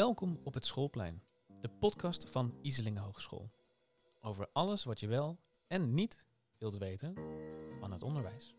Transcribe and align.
Welkom 0.00 0.40
op 0.44 0.54
het 0.54 0.66
Schoolplein, 0.66 1.22
de 1.60 1.68
podcast 1.68 2.30
van 2.30 2.54
Iselingen 2.62 3.02
Hogeschool. 3.02 3.50
Over 4.20 4.48
alles 4.52 4.84
wat 4.84 5.00
je 5.00 5.06
wel 5.06 5.38
en 5.66 5.94
niet 5.94 6.24
wilt 6.58 6.78
weten 6.78 7.14
van 7.80 7.92
het 7.92 8.02
onderwijs. 8.02 8.54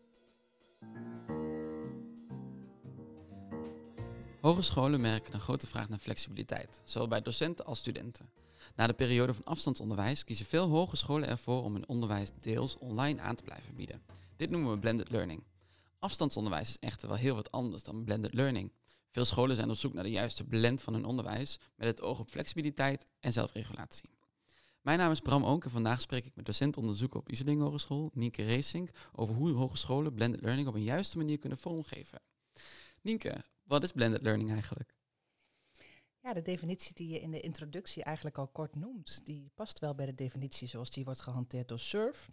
Hogescholen 4.40 5.00
merken 5.00 5.34
een 5.34 5.40
grote 5.40 5.66
vraag 5.66 5.88
naar 5.88 5.98
flexibiliteit, 5.98 6.82
zowel 6.84 7.08
bij 7.08 7.22
docenten 7.22 7.64
als 7.64 7.78
studenten. 7.78 8.30
Na 8.76 8.86
de 8.86 8.92
periode 8.92 9.34
van 9.34 9.44
afstandsonderwijs 9.44 10.24
kiezen 10.24 10.46
veel 10.46 10.68
hogescholen 10.68 11.28
ervoor 11.28 11.62
om 11.62 11.72
hun 11.72 11.88
onderwijs 11.88 12.30
deels 12.40 12.78
online 12.78 13.20
aan 13.20 13.36
te 13.36 13.44
blijven 13.44 13.74
bieden. 13.74 14.02
Dit 14.36 14.50
noemen 14.50 14.72
we 14.72 14.78
blended 14.78 15.10
learning. 15.10 15.42
Afstandsonderwijs 15.98 16.68
is 16.68 16.78
echter 16.78 17.08
wel 17.08 17.16
heel 17.16 17.34
wat 17.34 17.50
anders 17.50 17.82
dan 17.82 18.04
blended 18.04 18.34
learning. 18.34 18.72
Veel 19.12 19.24
scholen 19.24 19.56
zijn 19.56 19.70
op 19.70 19.76
zoek 19.76 19.92
naar 19.92 20.04
de 20.04 20.10
juiste 20.10 20.44
blend 20.44 20.82
van 20.82 20.92
hun 20.92 21.04
onderwijs 21.04 21.58
met 21.76 21.88
het 21.88 22.00
oog 22.00 22.18
op 22.18 22.30
flexibiliteit 22.30 23.06
en 23.20 23.32
zelfregulatie. 23.32 24.10
Mijn 24.80 24.98
naam 24.98 25.10
is 25.10 25.20
Bram 25.20 25.44
Oonk 25.44 25.64
en 25.64 25.70
vandaag 25.70 26.00
spreek 26.00 26.26
ik 26.26 26.34
met 26.34 26.44
docent 26.44 26.76
onderzoeker 26.76 27.20
op 27.20 27.28
Iseling 27.28 27.60
Hogeschool, 27.60 28.10
Nienke 28.14 28.46
Racing, 28.46 28.90
over 29.12 29.34
hoe 29.34 29.52
hogescholen 29.52 30.14
blended 30.14 30.40
learning 30.40 30.68
op 30.68 30.74
een 30.74 30.82
juiste 30.82 31.16
manier 31.16 31.38
kunnen 31.38 31.58
vormgeven. 31.58 32.20
Nienke, 33.00 33.44
wat 33.62 33.82
is 33.82 33.92
blended 33.92 34.22
learning 34.22 34.50
eigenlijk? 34.50 34.94
Ja, 36.18 36.32
de 36.32 36.42
definitie 36.42 36.94
die 36.94 37.08
je 37.08 37.20
in 37.20 37.30
de 37.30 37.40
introductie 37.40 38.02
eigenlijk 38.02 38.38
al 38.38 38.48
kort 38.48 38.74
noemt, 38.74 39.20
die 39.24 39.50
past 39.54 39.78
wel 39.78 39.94
bij 39.94 40.06
de 40.06 40.14
definitie 40.14 40.68
zoals 40.68 40.90
die 40.90 41.04
wordt 41.04 41.20
gehanteerd 41.20 41.68
door 41.68 41.78
SURF. 41.78 42.30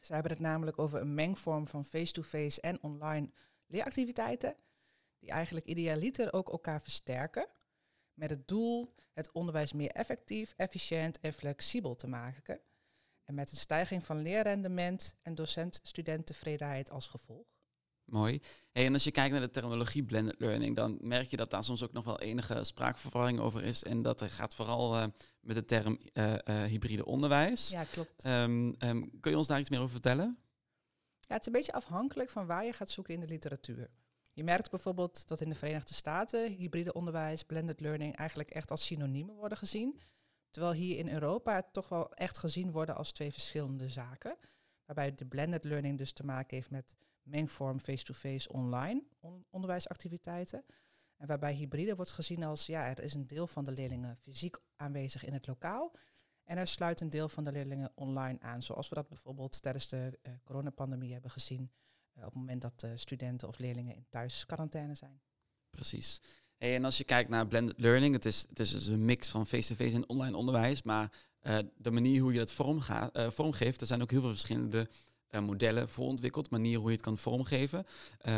Ze 0.00 0.12
hebben 0.12 0.32
het 0.32 0.40
namelijk 0.40 0.78
over 0.78 1.00
een 1.00 1.14
mengvorm 1.14 1.68
van 1.68 1.84
face-to-face 1.84 2.60
en 2.60 2.82
online 2.82 3.30
leeractiviteiten, 3.66 4.56
die 5.20 5.30
eigenlijk 5.30 5.66
idealiter 5.66 6.32
ook 6.32 6.50
elkaar 6.50 6.82
versterken, 6.82 7.46
met 8.14 8.30
het 8.30 8.48
doel 8.48 8.94
het 9.12 9.32
onderwijs 9.32 9.72
meer 9.72 9.90
effectief, 9.90 10.54
efficiënt 10.56 11.20
en 11.20 11.32
flexibel 11.32 11.94
te 11.94 12.06
maken. 12.06 12.60
En 13.24 13.34
met 13.34 13.50
een 13.50 13.56
stijging 13.56 14.04
van 14.04 14.22
leerrendement 14.22 15.14
en 15.22 15.34
docent-studenttevredenheid 15.34 16.90
als 16.90 17.08
gevolg. 17.08 17.46
Mooi. 18.04 18.40
Hey, 18.72 18.86
en 18.86 18.92
als 18.92 19.04
je 19.04 19.10
kijkt 19.10 19.32
naar 19.32 19.40
de 19.40 19.50
terminologie 19.50 20.04
blended 20.04 20.34
learning, 20.38 20.76
dan 20.76 20.98
merk 21.00 21.26
je 21.26 21.36
dat 21.36 21.50
daar 21.50 21.64
soms 21.64 21.82
ook 21.82 21.92
nog 21.92 22.04
wel 22.04 22.20
enige 22.20 22.64
spraakverwarring 22.64 23.38
over 23.40 23.64
is. 23.64 23.82
En 23.82 24.02
dat 24.02 24.20
er 24.20 24.30
gaat 24.30 24.54
vooral 24.54 24.96
uh, 24.96 25.06
met 25.40 25.56
de 25.56 25.64
term 25.64 25.98
uh, 26.12 26.32
uh, 26.32 26.62
hybride 26.62 27.04
onderwijs. 27.04 27.68
Ja, 27.68 27.84
klopt. 27.84 28.24
Um, 28.24 28.74
um, 28.78 29.20
kun 29.20 29.30
je 29.30 29.36
ons 29.36 29.46
daar 29.46 29.58
iets 29.60 29.70
meer 29.70 29.78
over 29.78 29.92
vertellen? 29.92 30.38
Ja, 31.20 31.34
het 31.34 31.40
is 31.40 31.46
een 31.46 31.52
beetje 31.52 31.72
afhankelijk 31.72 32.30
van 32.30 32.46
waar 32.46 32.64
je 32.64 32.72
gaat 32.72 32.90
zoeken 32.90 33.14
in 33.14 33.20
de 33.20 33.26
literatuur. 33.26 33.90
Je 34.40 34.46
merkt 34.46 34.70
bijvoorbeeld 34.70 35.28
dat 35.28 35.40
in 35.40 35.48
de 35.48 35.54
Verenigde 35.54 35.94
Staten 35.94 36.52
hybride 36.52 36.92
onderwijs, 36.92 37.42
blended 37.42 37.80
learning 37.80 38.16
eigenlijk 38.16 38.50
echt 38.50 38.70
als 38.70 38.84
synoniemen 38.84 39.34
worden 39.34 39.58
gezien. 39.58 40.00
Terwijl 40.50 40.74
hier 40.74 40.98
in 40.98 41.08
Europa 41.08 41.54
het 41.54 41.72
toch 41.72 41.88
wel 41.88 42.14
echt 42.14 42.38
gezien 42.38 42.72
worden 42.72 42.96
als 42.96 43.12
twee 43.12 43.32
verschillende 43.32 43.88
zaken. 43.88 44.36
Waarbij 44.84 45.14
de 45.14 45.26
blended 45.26 45.64
learning 45.64 45.98
dus 45.98 46.12
te 46.12 46.24
maken 46.24 46.56
heeft 46.56 46.70
met 46.70 46.94
mengvorm 47.22 47.80
face-to-face 47.80 48.52
online 48.52 49.02
on 49.18 49.44
onderwijsactiviteiten. 49.50 50.64
En 51.16 51.26
waarbij 51.26 51.54
hybride 51.54 51.96
wordt 51.96 52.12
gezien 52.12 52.42
als, 52.42 52.66
ja, 52.66 52.88
er 52.88 53.02
is 53.02 53.14
een 53.14 53.26
deel 53.26 53.46
van 53.46 53.64
de 53.64 53.72
leerlingen 53.72 54.16
fysiek 54.16 54.58
aanwezig 54.76 55.24
in 55.24 55.32
het 55.32 55.46
lokaal. 55.46 55.92
En 56.44 56.56
er 56.56 56.66
sluit 56.66 57.00
een 57.00 57.10
deel 57.10 57.28
van 57.28 57.44
de 57.44 57.52
leerlingen 57.52 57.92
online 57.94 58.40
aan, 58.40 58.62
zoals 58.62 58.88
we 58.88 58.94
dat 58.94 59.08
bijvoorbeeld 59.08 59.62
tijdens 59.62 59.88
de 59.88 60.18
uh, 60.22 60.32
coronapandemie 60.44 61.12
hebben 61.12 61.30
gezien. 61.30 61.70
Uh, 62.20 62.26
op 62.26 62.32
het 62.32 62.40
moment 62.40 62.62
dat 62.62 62.82
uh, 62.84 62.90
studenten 62.94 63.48
of 63.48 63.58
leerlingen 63.58 63.94
in 63.94 64.04
thuisquarantaine 64.08 64.94
zijn. 64.94 65.20
Precies. 65.70 66.20
En 66.58 66.84
als 66.84 66.98
je 66.98 67.04
kijkt 67.04 67.30
naar 67.30 67.46
blended 67.46 67.78
learning, 67.78 68.14
het 68.14 68.24
is, 68.24 68.46
het 68.48 68.60
is 68.60 68.70
dus 68.70 68.86
een 68.86 69.04
mix 69.04 69.28
van 69.28 69.46
face-to-face 69.46 69.90
-face 69.90 69.96
en 69.96 70.08
online 70.08 70.36
onderwijs. 70.36 70.82
Maar 70.82 71.12
de 71.76 71.90
manier 71.90 72.20
hoe 72.20 72.32
je 72.32 72.38
dat 72.38 72.52
vormga, 72.52 73.10
vormgeeft, 73.30 73.80
er 73.80 73.86
zijn 73.86 74.02
ook 74.02 74.10
heel 74.10 74.20
veel 74.20 74.30
verschillende 74.30 74.88
modellen 75.30 75.88
voor 75.88 76.06
ontwikkeld, 76.06 76.50
manieren 76.50 76.80
hoe 76.80 76.90
je 76.90 76.96
het 76.96 77.04
kan 77.04 77.18
vormgeven. 77.18 77.86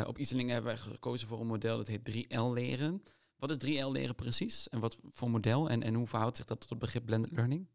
Op 0.06 0.18
Iselingen 0.18 0.52
hebben 0.52 0.74
wij 0.74 0.82
gekozen 0.82 1.28
voor 1.28 1.40
een 1.40 1.46
model 1.46 1.76
dat 1.76 1.86
heet 1.86 2.10
3L 2.10 2.52
leren. 2.52 3.02
Wat 3.36 3.50
is 3.50 3.80
3L 3.80 3.90
leren 3.90 4.14
precies 4.14 4.68
en 4.68 4.80
wat 4.80 4.98
voor 5.10 5.30
model 5.30 5.70
en, 5.70 5.82
en 5.82 5.94
hoe 5.94 6.06
verhoudt 6.06 6.36
zich 6.36 6.46
dat 6.46 6.60
tot 6.60 6.70
het 6.70 6.78
begrip 6.78 7.06
blended 7.06 7.32
learning? 7.32 7.66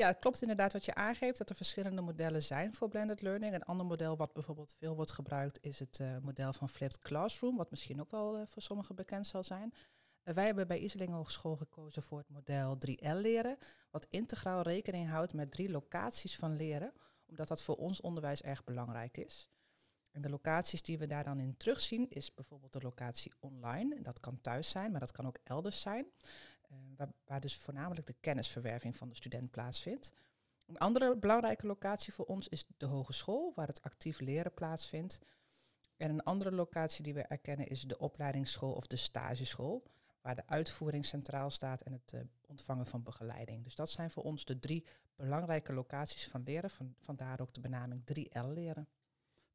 Ja, 0.00 0.06
het 0.06 0.18
klopt 0.18 0.42
inderdaad 0.42 0.72
wat 0.72 0.84
je 0.84 0.94
aangeeft, 0.94 1.38
dat 1.38 1.48
er 1.48 1.54
verschillende 1.54 2.02
modellen 2.02 2.42
zijn 2.42 2.74
voor 2.74 2.88
blended 2.88 3.20
learning. 3.22 3.54
Een 3.54 3.62
ander 3.62 3.86
model 3.86 4.16
wat 4.16 4.32
bijvoorbeeld 4.32 4.74
veel 4.78 4.96
wordt 4.96 5.10
gebruikt 5.10 5.58
is 5.60 5.78
het 5.78 5.98
uh, 5.98 6.16
model 6.22 6.52
van 6.52 6.68
flipped 6.68 6.98
classroom, 6.98 7.56
wat 7.56 7.70
misschien 7.70 8.00
ook 8.00 8.10
wel 8.10 8.38
uh, 8.38 8.46
voor 8.46 8.62
sommigen 8.62 8.94
bekend 8.94 9.26
zal 9.26 9.44
zijn. 9.44 9.72
Uh, 10.24 10.34
wij 10.34 10.46
hebben 10.46 10.68
bij 10.68 10.78
Iselingen 10.78 11.16
Hogeschool 11.16 11.56
gekozen 11.56 12.02
voor 12.02 12.18
het 12.18 12.28
model 12.28 12.78
3L 12.88 13.16
leren, 13.16 13.56
wat 13.90 14.06
integraal 14.08 14.62
rekening 14.62 15.08
houdt 15.08 15.32
met 15.32 15.50
drie 15.50 15.70
locaties 15.70 16.36
van 16.36 16.56
leren 16.56 16.92
omdat 17.26 17.48
dat 17.48 17.62
voor 17.62 17.76
ons 17.76 18.00
onderwijs 18.00 18.42
erg 18.42 18.64
belangrijk 18.64 19.16
is. 19.16 19.50
En 20.10 20.22
de 20.22 20.30
locaties 20.30 20.82
die 20.82 20.98
we 20.98 21.06
daar 21.06 21.24
dan 21.24 21.40
in 21.40 21.56
terugzien 21.56 22.08
is 22.08 22.34
bijvoorbeeld 22.34 22.72
de 22.72 22.80
locatie 22.80 23.32
online. 23.38 23.94
En 23.96 24.02
dat 24.02 24.20
kan 24.20 24.40
thuis 24.40 24.70
zijn, 24.70 24.90
maar 24.90 25.00
dat 25.00 25.12
kan 25.12 25.26
ook 25.26 25.38
elders 25.44 25.80
zijn. 25.80 26.06
Uh, 26.72 26.76
waar, 26.96 27.12
waar, 27.24 27.40
dus 27.40 27.56
voornamelijk 27.56 28.06
de 28.06 28.16
kennisverwerving 28.20 28.96
van 28.96 29.08
de 29.08 29.14
student 29.14 29.50
plaatsvindt. 29.50 30.12
Een 30.66 30.78
andere 30.78 31.16
belangrijke 31.16 31.66
locatie 31.66 32.12
voor 32.12 32.24
ons 32.24 32.48
is 32.48 32.64
de 32.76 32.86
hogeschool, 32.86 33.52
waar 33.54 33.66
het 33.66 33.82
actief 33.82 34.20
leren 34.20 34.54
plaatsvindt. 34.54 35.18
En 35.96 36.10
een 36.10 36.22
andere 36.22 36.52
locatie 36.52 37.04
die 37.04 37.14
we 37.14 37.22
erkennen 37.22 37.66
is 37.66 37.82
de 37.82 37.98
opleidingsschool 37.98 38.72
of 38.72 38.86
de 38.86 38.96
stageschool 38.96 39.82
waar 40.20 40.34
de 40.34 40.46
uitvoering 40.46 41.04
centraal 41.04 41.50
staat 41.50 41.82
en 41.82 41.92
het 41.92 42.12
uh, 42.12 42.20
ontvangen 42.46 42.86
van 42.86 43.02
begeleiding. 43.02 43.64
Dus 43.64 43.74
dat 43.74 43.90
zijn 43.90 44.10
voor 44.10 44.22
ons 44.22 44.44
de 44.44 44.58
drie 44.58 44.86
belangrijke 45.16 45.72
locaties 45.72 46.28
van 46.28 46.42
leren, 46.42 46.70
van, 46.70 46.94
vandaar 46.98 47.40
ook 47.40 47.52
de 47.52 47.60
benaming 47.60 48.02
3L 48.12 48.52
leren. 48.52 48.88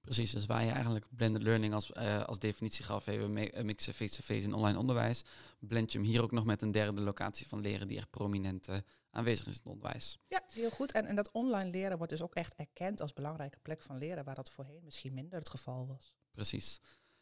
Precies, 0.06 0.32
dus 0.32 0.46
waar 0.46 0.64
je 0.64 0.72
eigenlijk 0.72 1.06
blended 1.10 1.44
learning 1.44 1.74
als, 1.74 1.92
uh, 1.92 2.24
als 2.24 2.40
definitie 2.40 2.86
gaf, 2.86 3.08
even 3.08 3.34
mixen 3.66 3.94
face-to-face 3.94 4.46
en 4.46 4.54
online 4.54 4.80
onderwijs, 4.80 5.24
blend 5.60 5.92
je 5.92 5.98
hem 5.98 6.08
hier 6.08 6.22
ook 6.22 6.32
nog 6.32 6.46
met 6.46 6.62
een 6.62 6.72
derde 6.72 7.02
locatie 7.02 7.48
van 7.48 7.62
leren 7.62 7.88
die 7.88 7.98
echt 7.98 8.10
prominent 8.10 8.70
uh, 8.70 8.76
aanwezig 9.10 9.48
is 9.48 9.54
in 9.54 9.60
het 9.64 9.72
onderwijs. 9.72 10.18
Ja, 10.28 10.44
heel 10.54 10.70
goed. 10.70 10.92
En, 10.92 11.06
en 11.06 11.16
dat 11.16 11.32
online 11.32 11.70
leren 11.70 11.98
wordt 11.98 12.12
dus 12.12 12.22
ook 12.22 12.36
echt 12.36 12.56
erkend 12.56 13.02
als 13.02 13.14
belangrijke 13.14 13.60
plek 13.62 13.82
van 13.82 13.98
leren, 13.98 14.24
waar 14.24 14.36
dat 14.36 14.50
voorheen 14.50 14.82
misschien 14.84 15.14
minder 15.14 15.40
het 15.40 15.50
geval 15.50 15.88
was. 15.88 16.14
Precies. 16.32 16.80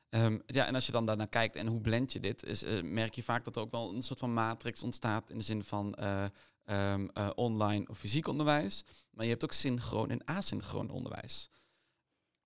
Um, 0.10 0.42
ja, 0.46 0.66
en 0.66 0.76
als 0.76 0.86
je 0.86 0.92
dan 0.92 1.06
daarnaar 1.06 1.28
kijkt 1.28 1.56
en 1.56 1.68
hoe 1.68 1.82
blend 1.82 2.14
je 2.14 2.20
dit, 2.20 2.44
is, 2.44 2.64
uh, 2.64 2.82
merk 2.84 3.14
je 3.14 3.24
vaak 3.24 3.44
dat 3.44 3.56
er 3.56 3.62
ook 3.62 3.72
wel 3.72 3.94
een 3.94 4.02
soort 4.02 4.20
van 4.20 4.34
matrix 4.34 4.84
ontstaat 4.84 5.30
in 5.30 5.38
de 5.38 5.44
zin 5.44 5.64
van 5.64 5.96
um, 6.66 7.10
uh, 7.14 7.30
online 7.36 7.88
of 7.88 7.98
fysiek 7.98 8.28
onderwijs. 8.28 8.84
Maar 9.12 9.26
je 9.26 9.32
hebt 9.32 9.44
ook 9.44 9.52
synchroon 9.52 10.10
en 10.10 10.28
asynchroon 10.28 10.90
onderwijs. 10.90 11.50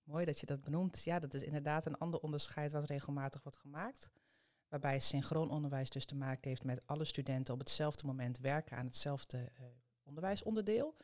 Mooi 0.08 0.24
dat 0.24 0.40
je 0.40 0.46
dat 0.46 0.64
benoemt. 0.64 1.04
Ja, 1.04 1.18
dat 1.18 1.34
is 1.34 1.42
inderdaad 1.42 1.86
een 1.86 1.98
ander 1.98 2.20
onderscheid 2.20 2.72
wat 2.72 2.84
regelmatig 2.84 3.42
wordt 3.42 3.58
gemaakt. 3.58 4.10
Waarbij 4.68 4.98
synchroon 4.98 5.50
onderwijs 5.50 5.90
dus 5.90 6.04
te 6.04 6.14
maken 6.14 6.48
heeft 6.48 6.64
met 6.64 6.86
alle 6.86 7.04
studenten 7.04 7.54
op 7.54 7.60
hetzelfde 7.60 8.06
moment 8.06 8.38
werken 8.38 8.76
aan 8.76 8.84
hetzelfde 8.84 9.52
onderwijsonderdeel. 10.02 10.96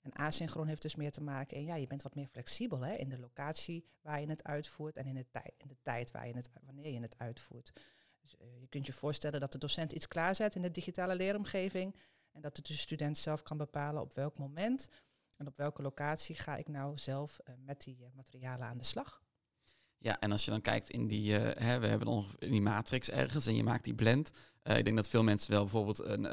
En 0.00 0.12
asynchroon 0.12 0.66
heeft 0.66 0.82
dus 0.82 0.94
meer 0.94 1.10
te 1.10 1.20
maken, 1.20 1.56
en 1.56 1.64
ja, 1.64 1.74
je 1.74 1.86
bent 1.86 2.02
wat 2.02 2.14
meer 2.14 2.26
flexibel 2.26 2.80
hè, 2.80 2.94
in 2.94 3.08
de 3.08 3.18
locatie 3.18 3.86
waar 4.00 4.20
je 4.20 4.26
het 4.26 4.44
uitvoert 4.44 4.96
en 4.96 5.06
in 5.06 5.14
de, 5.14 5.26
tij 5.30 5.52
in 5.56 5.68
de 5.68 5.76
tijd 5.82 6.10
waar 6.10 6.26
je 6.26 6.34
het, 6.34 6.50
wanneer 6.64 6.92
je 6.92 7.00
het 7.00 7.18
uitvoert. 7.18 7.72
Dus, 8.20 8.34
uh, 8.40 8.60
je 8.60 8.66
kunt 8.66 8.86
je 8.86 8.92
voorstellen 8.92 9.40
dat 9.40 9.52
de 9.52 9.58
docent 9.58 9.92
iets 9.92 10.08
klaarzet 10.08 10.54
in 10.54 10.62
de 10.62 10.70
digitale 10.70 11.14
leeromgeving 11.14 11.96
en 12.32 12.40
dat 12.40 12.56
de 12.56 12.72
student 12.72 13.16
zelf 13.16 13.42
kan 13.42 13.56
bepalen 13.56 14.02
op 14.02 14.14
welk 14.14 14.38
moment 14.38 14.88
en 15.42 15.48
op 15.48 15.56
welke 15.56 15.82
locatie 15.82 16.34
ga 16.34 16.56
ik 16.56 16.68
nou 16.68 16.98
zelf 16.98 17.38
uh, 17.48 17.54
met 17.66 17.82
die 17.84 17.98
uh, 18.00 18.06
materialen 18.14 18.66
aan 18.66 18.78
de 18.78 18.84
slag. 18.84 19.22
Ja, 19.98 20.20
en 20.20 20.32
als 20.32 20.44
je 20.44 20.50
dan 20.50 20.60
kijkt 20.60 20.90
in 20.90 21.08
die, 21.08 21.32
hè, 21.32 21.78
we 21.78 21.86
hebben 21.86 22.06
dan 22.06 22.26
in 22.38 22.50
die 22.50 22.60
matrix 22.60 23.10
ergens 23.10 23.46
en 23.46 23.54
je 23.54 23.62
maakt 23.62 23.84
die 23.84 23.94
blend. 23.94 24.32
ik 24.62 24.84
denk 24.84 24.96
dat 24.96 25.08
veel 25.08 25.22
mensen 25.22 25.50
wel 25.50 25.62
bijvoorbeeld, 25.62 25.98
een, 25.98 26.28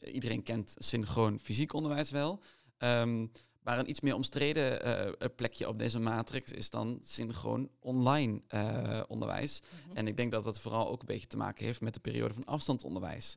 iedereen 0.00 0.42
kent 0.42 0.74
synchroon 0.78 1.40
fysiek 1.40 1.72
onderwijs 1.72 2.10
wel. 2.10 2.42
Um, 2.78 3.30
maar 3.66 3.78
een 3.78 3.90
iets 3.90 4.00
meer 4.00 4.14
omstreden 4.14 4.88
uh, 4.88 5.28
plekje 5.36 5.68
op 5.68 5.78
deze 5.78 5.98
matrix 5.98 6.52
is 6.52 6.70
dan 6.70 6.98
synchroon 7.02 7.70
online 7.80 8.42
uh, 8.54 9.02
onderwijs. 9.08 9.60
Mm 9.60 9.78
-hmm. 9.86 9.96
En 9.96 10.06
ik 10.06 10.16
denk 10.16 10.30
dat 10.30 10.44
dat 10.44 10.60
vooral 10.60 10.88
ook 10.88 11.00
een 11.00 11.06
beetje 11.06 11.26
te 11.26 11.36
maken 11.36 11.64
heeft 11.64 11.80
met 11.80 11.94
de 11.94 12.00
periode 12.00 12.34
van 12.34 12.44
afstandsonderwijs. 12.44 13.36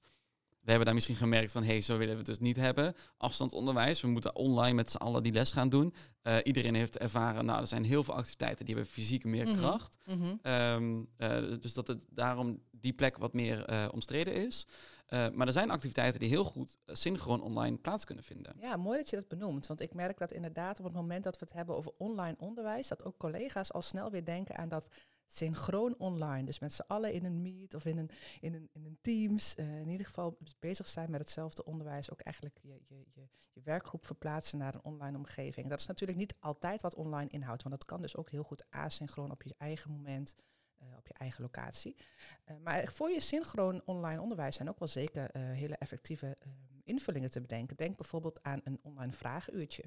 We 0.69 0.75
hebben 0.75 0.93
daar 0.93 1.03
misschien 1.03 1.27
gemerkt 1.27 1.51
van, 1.51 1.63
hé, 1.63 1.71
hey, 1.71 1.81
zo 1.81 1.97
willen 1.97 2.13
we 2.13 2.17
het 2.17 2.25
dus 2.25 2.39
niet 2.39 2.55
hebben. 2.55 2.95
Afstandsonderwijs, 3.17 4.01
we 4.01 4.07
moeten 4.07 4.35
online 4.35 4.73
met 4.73 4.91
z'n 4.91 4.97
allen 4.97 5.23
die 5.23 5.31
les 5.31 5.51
gaan 5.51 5.69
doen. 5.69 5.93
Uh, 6.23 6.37
iedereen 6.43 6.75
heeft 6.75 6.97
ervaren, 6.97 7.45
nou, 7.45 7.61
er 7.61 7.67
zijn 7.67 7.83
heel 7.83 8.03
veel 8.03 8.13
activiteiten 8.13 8.65
die 8.65 8.75
hebben 8.75 8.93
fysiek 8.93 9.23
meer 9.23 9.45
mm 9.45 9.51
-hmm. 9.51 9.61
kracht. 9.61 9.97
Mm 10.05 10.21
-hmm. 10.21 10.51
um, 10.53 11.09
uh, 11.17 11.59
dus 11.59 11.73
dat 11.73 11.87
het 11.87 12.03
daarom 12.09 12.61
die 12.71 12.93
plek 12.93 13.17
wat 13.17 13.33
meer 13.33 13.69
uh, 13.69 13.85
omstreden 13.91 14.33
is. 14.33 14.67
maar 15.09 15.47
er 15.47 15.51
zijn 15.51 15.71
activiteiten 15.71 16.19
die 16.19 16.29
heel 16.29 16.43
goed 16.43 16.77
synchroon 16.85 17.41
online 17.41 17.77
plaats 17.77 18.05
kunnen 18.05 18.23
vinden. 18.23 18.55
Ja, 18.59 18.77
mooi 18.77 18.97
dat 18.97 19.09
je 19.09 19.15
dat 19.15 19.27
benoemt. 19.27 19.67
Want 19.67 19.81
ik 19.81 19.93
merk 19.93 20.17
dat 20.17 20.31
inderdaad 20.31 20.79
op 20.79 20.85
het 20.85 20.93
moment 20.93 21.23
dat 21.23 21.39
we 21.39 21.45
het 21.45 21.55
hebben 21.55 21.75
over 21.75 21.91
online 21.97 22.35
onderwijs, 22.39 22.87
dat 22.87 23.05
ook 23.05 23.17
collega's 23.17 23.71
al 23.71 23.81
snel 23.81 24.11
weer 24.11 24.25
denken 24.25 24.57
aan 24.57 24.69
dat 24.69 24.87
synchroon 25.31 25.95
online. 25.97 26.43
Dus 26.43 26.59
met 26.59 26.73
z'n 26.73 26.83
allen 26.87 27.13
in 27.13 27.25
een 27.25 27.41
meet 27.41 27.73
of 27.73 27.85
in 27.85 27.97
een, 27.97 28.09
in 28.39 28.53
een, 28.53 28.69
in 28.73 28.85
een 28.85 28.97
Teams. 29.01 29.55
eh, 29.55 29.79
in 29.79 29.89
ieder 29.89 30.05
geval 30.05 30.37
bezig 30.59 30.87
zijn 30.87 31.11
met 31.11 31.19
hetzelfde 31.19 31.63
onderwijs. 31.63 32.11
Ook 32.11 32.21
eigenlijk 32.21 32.59
je, 32.61 32.81
je, 32.87 33.05
je, 33.13 33.27
je 33.53 33.61
werkgroep 33.61 34.05
verplaatsen 34.05 34.57
naar 34.57 34.73
een 34.75 34.83
online 34.83 35.17
omgeving. 35.17 35.69
Dat 35.69 35.79
is 35.79 35.85
natuurlijk 35.85 36.19
niet 36.19 36.35
altijd 36.39 36.81
wat 36.81 36.95
online 36.95 37.29
inhoudt. 37.29 37.63
Want 37.63 37.75
dat 37.75 37.85
kan 37.85 38.01
dus 38.01 38.15
ook 38.15 38.29
heel 38.29 38.43
goed 38.43 38.65
asynchroon 38.69 39.31
op 39.31 39.43
je 39.43 39.55
eigen 39.57 39.91
moment. 39.91 40.35
eh, 40.77 40.87
op 40.97 41.07
je 41.07 41.13
eigen 41.13 41.41
locatie. 41.41 41.95
Eh, 42.43 42.55
maar 42.63 42.87
voor 42.87 43.09
je 43.09 43.19
synchroon 43.19 43.81
online 43.85 44.21
onderwijs 44.21 44.55
zijn 44.55 44.69
ook 44.69 44.79
wel 44.79 44.87
zeker 44.87 45.37
hele 45.39 45.75
effectieve 45.77 46.35
eh, 46.39 46.51
invullingen 46.83 47.31
te 47.31 47.41
bedenken. 47.41 47.77
Denk 47.77 47.97
bijvoorbeeld 47.97 48.43
aan 48.43 48.61
een 48.63 48.79
online 48.81 49.11
vragenuurtje. 49.13 49.83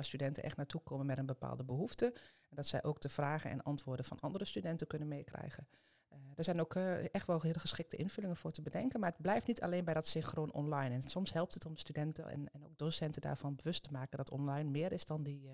Waar 0.00 0.08
studenten 0.08 0.42
echt 0.42 0.56
naartoe 0.56 0.80
komen 0.80 1.06
met 1.06 1.18
een 1.18 1.26
bepaalde 1.26 1.64
behoefte. 1.64 2.12
En 2.48 2.56
dat 2.56 2.66
zij 2.66 2.82
ook 2.82 3.00
de 3.00 3.08
vragen 3.08 3.50
en 3.50 3.62
antwoorden 3.62 4.04
van 4.04 4.20
andere 4.20 4.44
studenten 4.44 4.86
kunnen 4.86 5.08
meekrijgen. 5.08 5.68
Uh, 6.12 6.18
er 6.36 6.44
zijn 6.44 6.60
ook 6.60 6.74
uh, 6.74 7.14
echt 7.14 7.26
wel 7.26 7.40
hele 7.40 7.58
geschikte 7.58 7.96
invullingen 7.96 8.36
voor 8.36 8.50
te 8.50 8.62
bedenken. 8.62 9.00
Maar 9.00 9.10
het 9.10 9.20
blijft 9.20 9.46
niet 9.46 9.60
alleen 9.60 9.84
bij 9.84 9.94
dat 9.94 10.06
synchroon 10.06 10.52
online. 10.52 10.94
En 10.94 11.02
soms 11.02 11.32
helpt 11.32 11.54
het 11.54 11.66
om 11.66 11.76
studenten 11.76 12.28
en, 12.28 12.52
en 12.52 12.64
ook 12.64 12.78
docenten 12.78 13.22
daarvan 13.22 13.56
bewust 13.56 13.82
te 13.82 13.92
maken 13.92 14.16
dat 14.16 14.30
online 14.30 14.70
meer 14.70 14.92
is 14.92 15.04
dan 15.04 15.22
die, 15.22 15.42
uh, 15.42 15.52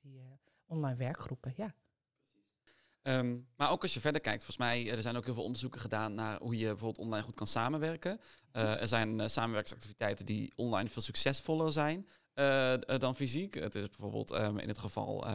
die 0.00 0.22
online 0.66 0.96
werkgroepen. 0.96 1.52
Ja. 1.56 1.74
Um, 3.02 3.48
maar 3.56 3.70
ook 3.70 3.82
als 3.82 3.94
je 3.94 4.00
verder 4.00 4.20
kijkt, 4.20 4.44
volgens 4.44 4.68
mij, 4.68 4.90
er 4.90 5.02
zijn 5.02 5.16
ook 5.16 5.24
heel 5.24 5.34
veel 5.34 5.44
onderzoeken 5.44 5.80
gedaan 5.80 6.14
naar 6.14 6.38
hoe 6.38 6.58
je 6.58 6.66
bijvoorbeeld 6.66 7.04
online 7.06 7.24
goed 7.24 7.34
kan 7.34 7.46
samenwerken. 7.46 8.20
Uh, 8.52 8.80
er 8.80 8.88
zijn 8.88 9.30
samenwerkingsactiviteiten 9.30 10.26
die 10.26 10.52
online 10.56 10.88
veel 10.88 11.02
succesvoller 11.02 11.72
zijn 11.72 12.08
dan 12.98 13.16
fysiek. 13.16 13.54
Het 13.54 13.74
is 13.74 13.88
bijvoorbeeld 13.88 14.32
um, 14.32 14.58
in 14.58 14.68
het 14.68 14.78
geval, 14.78 15.26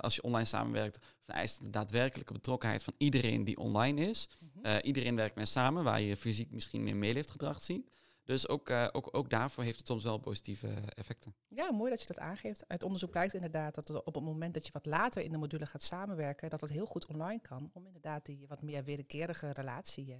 als 0.00 0.14
je 0.14 0.22
online 0.22 0.46
samenwerkt, 0.46 0.98
vereist 1.24 1.60
de 1.60 1.70
daadwerkelijke 1.70 2.32
betrokkenheid 2.32 2.82
van 2.82 2.94
iedereen 2.98 3.44
die 3.44 3.58
online 3.58 4.08
is. 4.08 4.28
Mm 4.40 4.62
-hmm. 4.62 4.78
iedereen 4.82 5.16
werkt 5.16 5.36
meer 5.36 5.46
samen, 5.46 5.84
waar 5.84 6.00
je 6.00 6.16
fysiek 6.16 6.50
misschien 6.50 6.82
meer 6.82 6.96
meeleefgedrag 6.96 7.62
ziet. 7.62 7.90
Dus 8.28 8.48
ook, 8.48 8.68
uh, 8.70 8.88
ook, 8.92 9.08
ook 9.10 9.30
daarvoor 9.30 9.64
heeft 9.64 9.78
het 9.78 9.86
soms 9.86 10.04
wel 10.04 10.18
positieve 10.18 10.68
effecten. 10.94 11.34
Ja, 11.46 11.72
mooi 11.72 11.90
dat 11.90 12.00
je 12.00 12.06
dat 12.06 12.18
aangeeft. 12.18 12.68
Uit 12.68 12.82
onderzoek 12.82 13.10
blijkt 13.10 13.34
inderdaad 13.34 13.74
dat 13.74 14.04
op 14.04 14.14
het 14.14 14.24
moment 14.24 14.54
dat 14.54 14.66
je 14.66 14.72
wat 14.72 14.86
later 14.86 15.22
in 15.22 15.32
de 15.32 15.38
module 15.38 15.66
gaat 15.66 15.82
samenwerken, 15.82 16.50
dat 16.50 16.60
dat 16.60 16.68
heel 16.68 16.86
goed 16.86 17.06
online 17.06 17.40
kan. 17.40 17.70
Om 17.72 17.86
inderdaad 17.86 18.26
die 18.26 18.46
wat 18.48 18.62
meer 18.62 18.84
wederkerige 18.84 19.50
relatie 19.50 20.08
uh, 20.08 20.16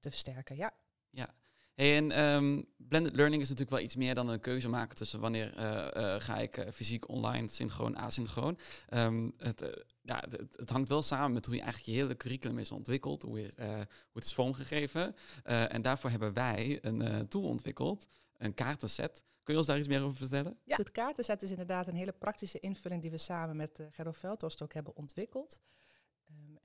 te 0.00 0.10
versterken. 0.10 0.56
Ja. 0.56 0.72
Ja. 1.10 1.34
Hey, 1.76 1.96
en 1.96 2.24
um, 2.24 2.66
blended 2.76 3.16
learning 3.16 3.42
is 3.42 3.48
natuurlijk 3.48 3.76
wel 3.76 3.84
iets 3.84 3.96
meer 3.96 4.14
dan 4.14 4.28
een 4.28 4.40
keuze 4.40 4.68
maken 4.68 4.96
tussen 4.96 5.20
wanneer 5.20 5.54
uh, 5.56 6.20
ga 6.20 6.38
ik 6.38 6.66
fysiek, 6.72 7.08
online, 7.08 7.48
synchroon, 7.48 7.96
asynchroon. 7.96 8.58
Um, 8.90 9.34
het, 9.38 9.84
ja, 10.02 10.24
het, 10.28 10.40
het, 10.56 10.70
hangt 10.70 10.88
wel 10.88 11.02
samen 11.02 11.32
met 11.32 11.46
hoe 11.46 11.54
je 11.54 11.60
eigenlijk 11.60 11.92
je 11.92 12.02
hele 12.02 12.16
curriculum 12.16 12.58
is 12.58 12.72
ontwikkeld, 12.72 13.22
hoe, 13.22 13.40
je, 13.40 13.52
uh, 13.60 13.66
hoe 13.74 13.86
het 14.12 14.24
is 14.24 14.34
vormgegeven. 14.34 15.14
Uh, 15.46 15.74
en 15.74 15.82
daarvoor 15.82 16.10
hebben 16.10 16.32
wij 16.32 16.78
een 16.82 17.00
uh, 17.00 17.18
tool 17.18 17.42
ontwikkeld, 17.42 18.06
een 18.38 18.54
kaartenset. 18.54 19.24
Kun 19.42 19.54
je 19.54 19.60
ons 19.60 19.68
daar 19.68 19.78
iets 19.78 19.88
meer 19.88 20.02
over 20.02 20.16
vertellen? 20.16 20.58
Ja, 20.64 20.76
het 20.76 20.92
kaartenset 20.92 21.42
is 21.42 21.50
inderdaad 21.50 21.86
een 21.86 21.94
hele 21.94 22.12
praktische 22.12 22.60
invulling 22.60 23.02
die 23.02 23.10
we 23.10 23.18
samen 23.18 23.56
met 23.56 23.78
uh, 23.78 23.86
Gerdo 23.90 24.12
Veldhorst 24.12 24.62
ook 24.62 24.72
hebben 24.72 24.96
ontwikkeld. 24.96 25.60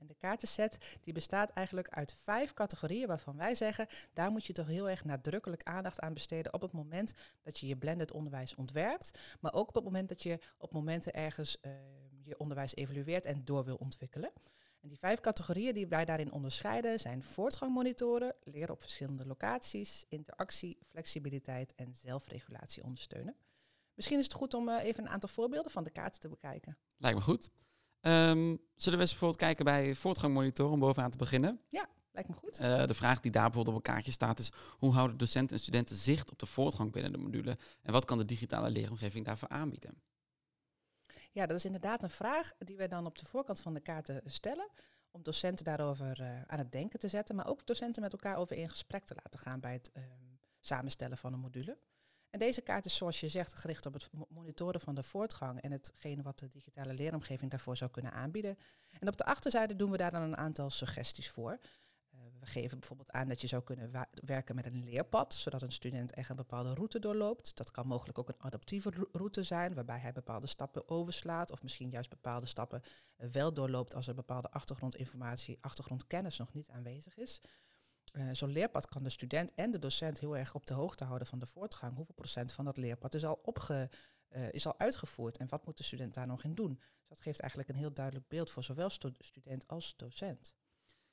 En 0.02 0.08
de 0.08 0.14
kaartenset 0.14 0.98
die 1.00 1.12
bestaat 1.12 1.50
eigenlijk 1.50 1.88
uit 1.88 2.12
vijf 2.22 2.54
categorieën 2.54 3.06
waarvan 3.06 3.36
wij 3.36 3.54
zeggen, 3.54 3.86
daar 4.12 4.30
moet 4.30 4.46
je 4.46 4.52
toch 4.52 4.66
heel 4.66 4.88
erg 4.88 5.04
nadrukkelijk 5.04 5.62
aandacht 5.62 6.00
aan 6.00 6.14
besteden 6.14 6.52
op 6.52 6.60
het 6.60 6.72
moment 6.72 7.14
dat 7.42 7.58
je 7.58 7.66
je 7.66 7.76
blended 7.76 8.12
onderwijs 8.12 8.54
ontwerpt, 8.54 9.18
maar 9.40 9.52
ook 9.52 9.68
op 9.68 9.74
het 9.74 9.84
moment 9.84 10.08
dat 10.08 10.22
je 10.22 10.38
op 10.58 10.72
momenten 10.72 11.14
ergens 11.14 11.56
uh, 11.62 11.72
je 12.22 12.38
onderwijs 12.38 12.74
evalueert 12.74 13.26
en 13.26 13.44
door 13.44 13.64
wil 13.64 13.76
ontwikkelen. 13.76 14.32
En 14.80 14.88
die 14.88 14.98
vijf 14.98 15.20
categorieën 15.20 15.74
die 15.74 15.86
wij 15.86 16.04
daarin 16.04 16.32
onderscheiden 16.32 17.00
zijn 17.00 17.22
voortgangmonitoren, 17.22 18.34
leren 18.44 18.74
op 18.74 18.80
verschillende 18.80 19.26
locaties, 19.26 20.04
interactie, 20.08 20.78
flexibiliteit 20.88 21.74
en 21.74 21.94
zelfregulatie 21.94 22.84
ondersteunen. 22.84 23.36
Misschien 23.94 24.18
is 24.18 24.24
het 24.24 24.34
goed 24.34 24.54
om 24.54 24.68
uh, 24.68 24.84
even 24.84 25.04
een 25.04 25.10
aantal 25.10 25.28
voorbeelden 25.28 25.72
van 25.72 25.84
de 25.84 25.90
kaarten 25.90 26.20
te 26.20 26.28
bekijken. 26.28 26.78
Lijkt 26.96 27.18
me 27.18 27.24
goed. 27.24 27.50
Um, 28.04 28.60
zullen 28.76 28.98
we 28.98 29.04
eens 29.04 29.10
bijvoorbeeld 29.10 29.40
kijken 29.40 29.64
bij 29.64 29.94
voortgangmonitoren 29.94 30.72
om 30.72 30.78
bovenaan 30.78 31.10
te 31.10 31.18
beginnen? 31.18 31.60
Ja, 31.68 31.88
lijkt 32.12 32.28
me 32.28 32.34
goed. 32.34 32.60
Uh, 32.60 32.86
de 32.86 32.94
vraag 32.94 33.20
die 33.20 33.30
daar 33.30 33.44
bijvoorbeeld 33.44 33.76
op 33.76 33.86
een 33.86 33.92
kaartje 33.92 34.12
staat 34.12 34.38
is... 34.38 34.52
hoe 34.78 34.92
houden 34.92 35.16
docenten 35.16 35.56
en 35.56 35.62
studenten 35.62 35.96
zicht 35.96 36.30
op 36.30 36.38
de 36.38 36.46
voortgang 36.46 36.92
binnen 36.92 37.12
de 37.12 37.18
module... 37.18 37.58
en 37.82 37.92
wat 37.92 38.04
kan 38.04 38.18
de 38.18 38.24
digitale 38.24 38.70
leeromgeving 38.70 39.24
daarvoor 39.24 39.48
aanbieden? 39.48 40.02
Ja, 41.32 41.46
dat 41.46 41.56
is 41.56 41.64
inderdaad 41.64 42.02
een 42.02 42.10
vraag 42.10 42.52
die 42.58 42.76
wij 42.76 42.88
dan 42.88 43.06
op 43.06 43.18
de 43.18 43.24
voorkant 43.24 43.60
van 43.60 43.74
de 43.74 43.80
kaarten 43.80 44.22
stellen. 44.26 44.70
Om 45.10 45.22
docenten 45.22 45.64
daarover 45.64 46.20
uh, 46.20 46.42
aan 46.46 46.58
het 46.58 46.72
denken 46.72 46.98
te 46.98 47.08
zetten. 47.08 47.34
Maar 47.34 47.46
ook 47.46 47.66
docenten 47.66 48.02
met 48.02 48.12
elkaar 48.12 48.36
over 48.36 48.56
in 48.56 48.68
gesprek 48.68 49.04
te 49.04 49.14
laten 49.22 49.40
gaan 49.40 49.60
bij 49.60 49.72
het 49.72 49.90
uh, 49.94 50.02
samenstellen 50.60 51.18
van 51.18 51.32
een 51.32 51.38
module. 51.38 51.78
En 52.32 52.38
deze 52.38 52.60
kaart 52.60 52.84
is 52.84 52.96
zoals 52.96 53.20
je 53.20 53.28
zegt 53.28 53.54
gericht 53.54 53.86
op 53.86 53.92
het 53.92 54.08
monitoren 54.28 54.80
van 54.80 54.94
de 54.94 55.02
voortgang. 55.02 55.60
En 55.60 55.72
hetgene 55.72 56.22
wat 56.22 56.38
de 56.38 56.48
digitale 56.48 56.94
leeromgeving 56.94 57.50
daarvoor 57.50 57.76
zou 57.76 57.90
kunnen 57.90 58.12
aanbieden. 58.12 58.58
En 58.98 59.08
op 59.08 59.16
de 59.16 59.24
achterzijde 59.24 59.76
doen 59.76 59.90
we 59.90 59.96
daar 59.96 60.10
dan 60.10 60.22
een 60.22 60.36
aantal 60.36 60.70
suggesties 60.70 61.30
voor. 61.30 61.58
Uh, 62.14 62.20
we 62.40 62.46
geven 62.46 62.78
bijvoorbeeld 62.78 63.10
aan 63.10 63.28
dat 63.28 63.40
je 63.40 63.46
zou 63.46 63.62
kunnen 63.62 64.06
werken 64.12 64.54
met 64.54 64.66
een 64.66 64.84
leerpad, 64.84 65.34
zodat 65.34 65.62
een 65.62 65.72
student 65.72 66.12
echt 66.12 66.28
een 66.28 66.36
bepaalde 66.36 66.74
route 66.74 66.98
doorloopt. 66.98 67.56
Dat 67.56 67.70
kan 67.70 67.86
mogelijk 67.86 68.18
ook 68.18 68.28
een 68.28 68.40
adaptieve 68.40 69.06
route 69.12 69.42
zijn, 69.42 69.74
waarbij 69.74 69.98
hij 69.98 70.12
bepaalde 70.12 70.46
stappen 70.46 70.88
overslaat 70.88 71.50
of 71.50 71.62
misschien 71.62 71.90
juist 71.90 72.10
bepaalde 72.10 72.46
stappen 72.46 72.82
uh, 72.82 73.28
wel 73.28 73.52
doorloopt 73.52 73.94
als 73.94 74.06
er 74.06 74.14
bepaalde 74.14 74.50
achtergrondinformatie, 74.50 75.58
achtergrondkennis 75.60 76.38
nog 76.38 76.52
niet 76.52 76.70
aanwezig 76.70 77.16
is. 77.16 77.40
Uh, 78.12 78.28
Zo'n 78.32 78.52
leerpad 78.52 78.86
kan 78.86 79.02
de 79.02 79.10
student 79.10 79.54
en 79.54 79.70
de 79.70 79.78
docent 79.78 80.20
heel 80.20 80.36
erg 80.36 80.54
op 80.54 80.66
de 80.66 80.74
hoogte 80.74 81.04
houden 81.04 81.26
van 81.26 81.38
de 81.38 81.46
voortgang. 81.46 81.96
Hoeveel 81.96 82.14
procent 82.14 82.52
van 82.52 82.64
dat 82.64 82.76
leerpad 82.76 83.14
is 83.14 83.24
al, 83.24 83.40
opge, 83.42 83.90
is 84.50 84.66
al 84.66 84.78
uitgevoerd 84.78 85.36
en 85.36 85.48
wat 85.48 85.66
moet 85.66 85.76
de 85.76 85.82
student 85.82 86.14
daar 86.14 86.26
nog 86.26 86.44
in 86.44 86.54
doen? 86.54 86.74
Dus 86.74 87.08
dat 87.08 87.20
geeft 87.20 87.40
eigenlijk 87.40 87.70
een 87.70 87.76
heel 87.76 87.92
duidelijk 87.92 88.28
beeld 88.28 88.50
voor 88.50 88.62
zowel 88.62 88.90
stu 88.90 89.14
student 89.18 89.68
als 89.68 89.96
docent. 89.96 90.54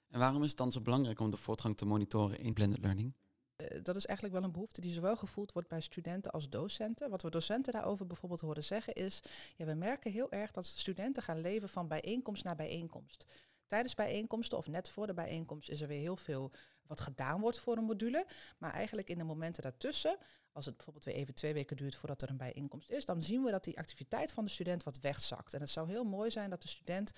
En 0.09 0.19
waarom 0.19 0.43
is 0.43 0.50
het 0.50 0.57
dan 0.57 0.71
zo 0.71 0.81
belangrijk 0.81 1.19
om 1.19 1.31
de 1.31 1.38
voortgang 1.38 1.77
te 1.77 1.85
monitoren 1.85 2.39
in 2.39 2.53
blended 2.53 2.79
learning? 2.79 3.13
Uh, 3.57 3.83
dat 3.83 3.95
is 3.95 4.05
eigenlijk 4.05 4.38
wel 4.38 4.45
een 4.45 4.51
behoefte 4.53 4.81
die 4.81 4.93
zowel 4.93 5.15
gevoeld 5.15 5.51
wordt 5.51 5.67
bij 5.67 5.81
studenten 5.81 6.31
als 6.31 6.50
docenten. 6.50 7.09
Wat 7.09 7.21
we 7.21 7.29
docenten 7.29 7.73
daarover 7.73 8.07
bijvoorbeeld 8.07 8.41
horen 8.41 8.63
zeggen 8.63 8.93
is, 8.93 9.21
ja, 9.55 9.65
we 9.65 9.73
merken 9.73 10.12
heel 10.12 10.31
erg 10.31 10.51
dat 10.51 10.65
studenten 10.65 11.23
gaan 11.23 11.39
leven 11.39 11.69
van 11.69 11.88
bijeenkomst 11.88 12.43
naar 12.43 12.55
bijeenkomst. 12.55 13.25
Tijdens 13.65 13.95
bijeenkomsten 13.95 14.57
of 14.57 14.67
net 14.67 14.89
voor 14.89 15.07
de 15.07 15.13
bijeenkomst 15.13 15.69
is 15.69 15.81
er 15.81 15.88
weer 15.88 16.00
heel 16.00 16.17
veel 16.17 16.51
wat 16.89 17.01
gedaan 17.01 17.41
wordt 17.41 17.60
voor 17.60 17.77
een 17.77 17.84
module. 17.84 18.25
Maar 18.58 18.74
eigenlijk 18.74 19.10
in 19.10 19.17
de 19.17 19.24
momenten 19.24 19.63
daartussen, 19.63 20.17
als 20.51 20.65
het 20.65 20.75
bijvoorbeeld 20.75 21.05
weer 21.05 21.15
even 21.15 21.36
twee 21.36 21.53
weken 21.53 21.77
duurt 21.77 21.96
voordat 21.96 22.22
er 22.22 22.29
een 22.29 22.38
bijeenkomst 22.38 22.89
is, 22.89 23.05
dan 23.05 23.24
zien 23.24 23.43
we 23.43 23.51
dat 23.51 23.63
die 23.63 23.77
activiteit 23.77 24.31
van 24.31 24.46
de 24.46 24.51
student 24.51 24.84
wat 24.84 25.00
wegzakt. 25.00 25.53
En 25.53 25.60
het 25.62 25.69
zou 25.69 25.89
heel 25.89 26.03
mooi 26.03 26.31
zijn 26.31 26.50
dat 26.50 26.62
de 26.62 26.67
student 26.67 27.13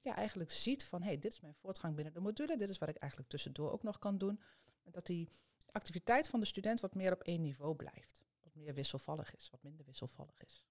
ja, 0.00 0.14
eigenlijk 0.14 0.50
ziet 0.50 0.84
van 0.84 1.00
hé, 1.02 1.08
hey, 1.08 1.18
dit 1.18 1.32
is 1.32 1.40
mijn 1.40 1.54
voortgang 1.54 1.94
binnen 1.94 2.14
de 2.14 2.20
module, 2.20 2.56
dit 2.56 2.70
is 2.70 2.78
wat 2.78 2.88
ik 2.88 2.96
eigenlijk 2.96 3.30
tussendoor 3.30 3.70
ook 3.70 3.82
nog 3.82 3.98
kan 3.98 4.18
doen. 4.18 4.40
En 4.82 4.92
dat 4.92 5.06
die 5.06 5.28
activiteit 5.70 6.28
van 6.28 6.40
de 6.40 6.46
student 6.46 6.80
wat 6.80 6.94
meer 6.94 7.12
op 7.12 7.22
één 7.22 7.40
niveau 7.40 7.74
blijft. 7.74 8.24
Wat 8.42 8.54
meer 8.54 8.74
wisselvallig 8.74 9.34
is, 9.34 9.50
wat 9.50 9.62
minder 9.62 9.84
wisselvallig 9.84 10.42
is. 10.42 10.64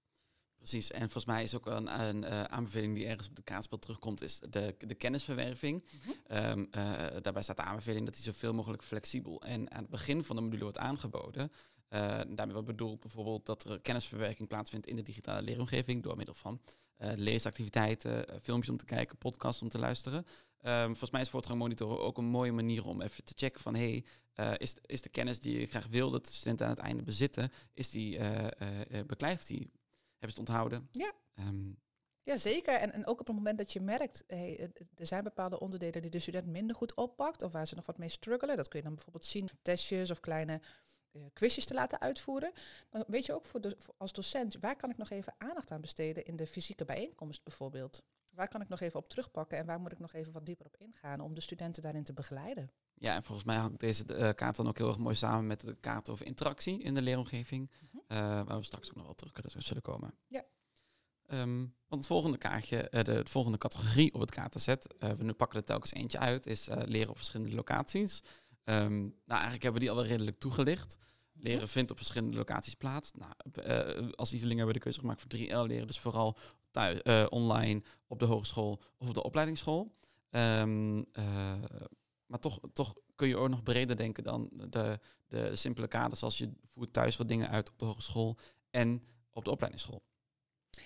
Precies, 0.65 0.91
en 0.91 0.99
volgens 0.99 1.25
mij 1.25 1.43
is 1.43 1.55
ook 1.55 1.65
een, 1.65 2.01
een 2.01 2.23
uh, 2.23 2.43
aanbeveling 2.43 2.95
die 2.95 3.07
ergens 3.07 3.27
op 3.27 3.35
de 3.35 3.41
kaartspel 3.41 3.79
terugkomt, 3.79 4.21
is 4.21 4.39
de, 4.49 4.75
de 4.77 4.95
kennisverwerving. 4.95 5.83
Mm 5.83 6.13
-hmm. 6.27 6.37
um, 6.37 6.59
uh, 6.59 6.93
daarbij 7.21 7.43
staat 7.43 7.55
de 7.55 7.63
aanbeveling 7.63 8.05
dat 8.05 8.13
die 8.13 8.23
zoveel 8.23 8.53
mogelijk 8.53 8.83
flexibel 8.83 9.41
en 9.41 9.71
aan 9.71 9.81
het 9.81 9.89
begin 9.89 10.23
van 10.23 10.35
de 10.35 10.41
module 10.41 10.63
wordt 10.63 10.77
aangeboden. 10.77 11.51
Uh, 11.89 11.99
daarmee 12.27 12.53
wordt 12.53 12.67
bedoeld 12.67 12.99
bijvoorbeeld 12.99 13.45
dat 13.45 13.63
er 13.63 13.81
kennisverwerking 13.81 14.47
plaatsvindt 14.47 14.87
in 14.87 14.95
de 14.95 15.01
digitale 15.01 15.41
leeromgeving 15.41 16.03
door 16.03 16.17
middel 16.17 16.35
van 16.35 16.61
leesactiviteiten, 17.15 18.25
filmpjes 18.41 18.71
om 18.71 18.77
te 18.77 18.85
kijken, 18.85 19.17
podcasts 19.17 19.61
om 19.61 19.69
te 19.69 19.79
luisteren. 19.79 20.25
Um, 20.61 20.85
volgens 20.85 21.11
mij 21.11 21.21
is 21.21 21.29
voortgang 21.29 21.59
monitoren 21.59 21.99
ook 21.99 22.17
een 22.17 22.25
mooie 22.25 22.51
manier 22.51 22.85
om 22.85 23.01
even 23.01 23.23
te 23.23 23.33
checken 23.35 23.61
van 23.61 23.75
hey, 23.75 24.05
uh, 24.35 24.51
is, 24.57 24.75
is 24.85 25.01
de 25.01 25.09
kennis 25.09 25.39
die 25.39 25.59
je 25.59 25.65
graag 25.65 25.87
wil 25.87 26.11
dat 26.11 26.25
de 26.25 26.33
studenten 26.33 26.65
aan 26.65 26.71
het 26.71 26.81
einde 26.81 27.03
bezitten, 27.03 27.51
is 27.73 27.89
die, 27.89 28.19
beklijft 29.07 29.47
die? 29.47 29.71
Hebben 30.19 30.35
ze 30.35 30.39
het 30.39 30.49
onthouden? 30.49 30.89
Ja. 30.91 31.13
Um, 31.39 31.79
ja, 32.23 32.37
zeker. 32.37 32.79
En, 32.79 32.91
en 32.91 33.05
ook 33.05 33.19
op 33.19 33.27
het 33.27 33.35
moment 33.35 33.57
dat 33.57 33.73
je 33.73 33.81
merkt, 33.81 34.23
hey, 34.27 34.71
er 34.95 35.05
zijn 35.05 35.23
bepaalde 35.23 35.59
onderdelen 35.59 36.01
die 36.01 36.11
de 36.11 36.19
student 36.19 36.47
minder 36.47 36.75
goed 36.75 36.93
oppakt, 36.93 37.41
of 37.41 37.51
waar 37.51 37.67
ze 37.67 37.75
nog 37.75 37.85
wat 37.85 37.97
mee 37.97 38.09
struggelen. 38.09 38.55
Dat 38.55 38.67
kun 38.67 38.79
je 38.79 38.85
dan 38.85 38.95
bijvoorbeeld 38.95 39.25
zien, 39.25 39.49
testjes 39.61 40.11
of 40.11 40.19
kleine 40.19 40.61
uh, 41.11 41.23
quizjes 41.33 41.65
te 41.65 41.73
laten 41.73 42.01
uitvoeren. 42.01 42.51
Dan 42.89 43.03
weet 43.07 43.25
je 43.25 43.33
ook 43.33 43.45
voor 43.45 43.61
de, 43.61 43.75
voor 43.77 43.93
als 43.97 44.13
docent, 44.13 44.57
waar 44.59 44.75
kan 44.75 44.89
ik 44.89 44.97
nog 44.97 45.09
even 45.09 45.33
aandacht 45.37 45.71
aan 45.71 45.81
besteden 45.81 46.25
in 46.25 46.35
de 46.35 46.47
fysieke 46.47 46.85
bijeenkomst 46.85 47.43
bijvoorbeeld? 47.43 48.03
Waar 48.29 48.47
kan 48.47 48.61
ik 48.61 48.69
nog 48.69 48.79
even 48.79 48.99
op 48.99 49.09
terugpakken 49.09 49.57
en 49.57 49.65
waar 49.65 49.79
moet 49.79 49.91
ik 49.91 49.99
nog 49.99 50.13
even 50.13 50.33
wat 50.33 50.45
dieper 50.45 50.65
op 50.65 50.77
ingaan 50.77 51.19
om 51.19 51.33
de 51.33 51.41
studenten 51.41 51.81
daarin 51.81 52.03
te 52.03 52.13
begeleiden? 52.13 52.71
Ja, 52.93 53.15
en 53.15 53.23
volgens 53.23 53.47
mij 53.47 53.57
hangt 53.57 53.79
deze 53.79 54.03
uh, 54.07 54.29
kaart 54.29 54.55
dan 54.55 54.67
ook 54.67 54.77
heel 54.77 54.87
erg 54.87 54.97
mooi 54.97 55.15
samen 55.15 55.47
met 55.47 55.59
de 55.59 55.75
kaart 55.75 56.09
over 56.09 56.25
interactie 56.25 56.81
in 56.81 56.93
de 56.93 57.01
leeromgeving. 57.01 57.71
Uh, 58.07 58.17
waar 58.17 58.57
we 58.57 58.63
straks 58.63 58.89
ook 58.89 58.95
nog 58.95 59.05
wel 59.05 59.15
terug 59.15 59.33
kunnen 59.33 59.63
zullen 59.63 59.81
komen. 59.81 60.13
Ja. 60.27 60.45
Ehm, 61.27 61.57
want 61.57 62.01
het 62.01 62.07
volgende 62.07 62.37
kaartje, 62.37 62.87
uh, 62.91 63.03
de, 63.03 63.23
de, 63.23 63.29
volgende 63.29 63.57
categorie 63.57 64.13
op 64.13 64.19
het 64.19 64.31
kaartenset, 64.31 64.95
uh, 64.99 65.09
we 65.09 65.33
pakken 65.33 65.59
er 65.59 65.65
telkens 65.65 65.93
eentje 65.93 66.19
uit, 66.19 66.45
is 66.45 66.69
uh, 66.69 66.77
leren 66.85 67.09
op 67.09 67.17
verschillende 67.17 67.55
locaties. 67.55 68.23
Um, 68.63 69.01
nou, 69.01 69.13
eigenlijk 69.25 69.63
hebben 69.63 69.81
we 69.81 69.87
die 69.87 69.97
al 69.97 70.05
redelijk 70.05 70.37
toegelicht. 70.37 70.97
Leren 71.33 71.69
vindt 71.69 71.91
op 71.91 71.97
verschillende 71.97 72.37
locaties 72.37 72.73
plaats. 72.73 73.11
Nou, 73.11 73.33
als 74.15 74.33
Iseling 74.33 74.57
hebben 74.57 74.67
we 74.67 74.73
de 74.73 74.79
keuze 74.79 74.99
gemaakt 74.99 75.21
voor 75.21 75.39
3L 75.39 75.67
leren, 75.67 75.87
dus 75.87 75.99
vooral 75.99 76.37
thuis, 76.71 77.01
online, 77.29 77.83
op 78.07 78.19
de 78.19 78.25
hogeschool 78.25 78.81
of 78.97 79.07
op 79.07 79.13
de 79.13 79.23
opleidingsschool. 79.23 79.95
Um, 80.29 81.05
maar 82.25 82.39
toch, 82.39 82.59
toch 82.73 82.95
kun 83.15 83.27
je 83.27 83.37
ook 83.37 83.49
nog 83.49 83.63
breder 83.63 83.95
denken 83.95 84.23
dan 84.23 84.49
de, 84.69 84.99
de 85.27 85.55
simpele 85.55 85.87
kaders 85.87 86.23
als 86.23 86.37
je 86.37 86.51
voert 86.65 86.93
thuis 86.93 87.17
wat 87.17 87.27
dingen 87.27 87.49
uit 87.49 87.69
op 87.69 87.79
de 87.79 87.85
hogeschool 87.85 88.37
en 88.69 89.03
op 89.31 89.45
de 89.45 89.51
opleidingsschool. 89.51 90.03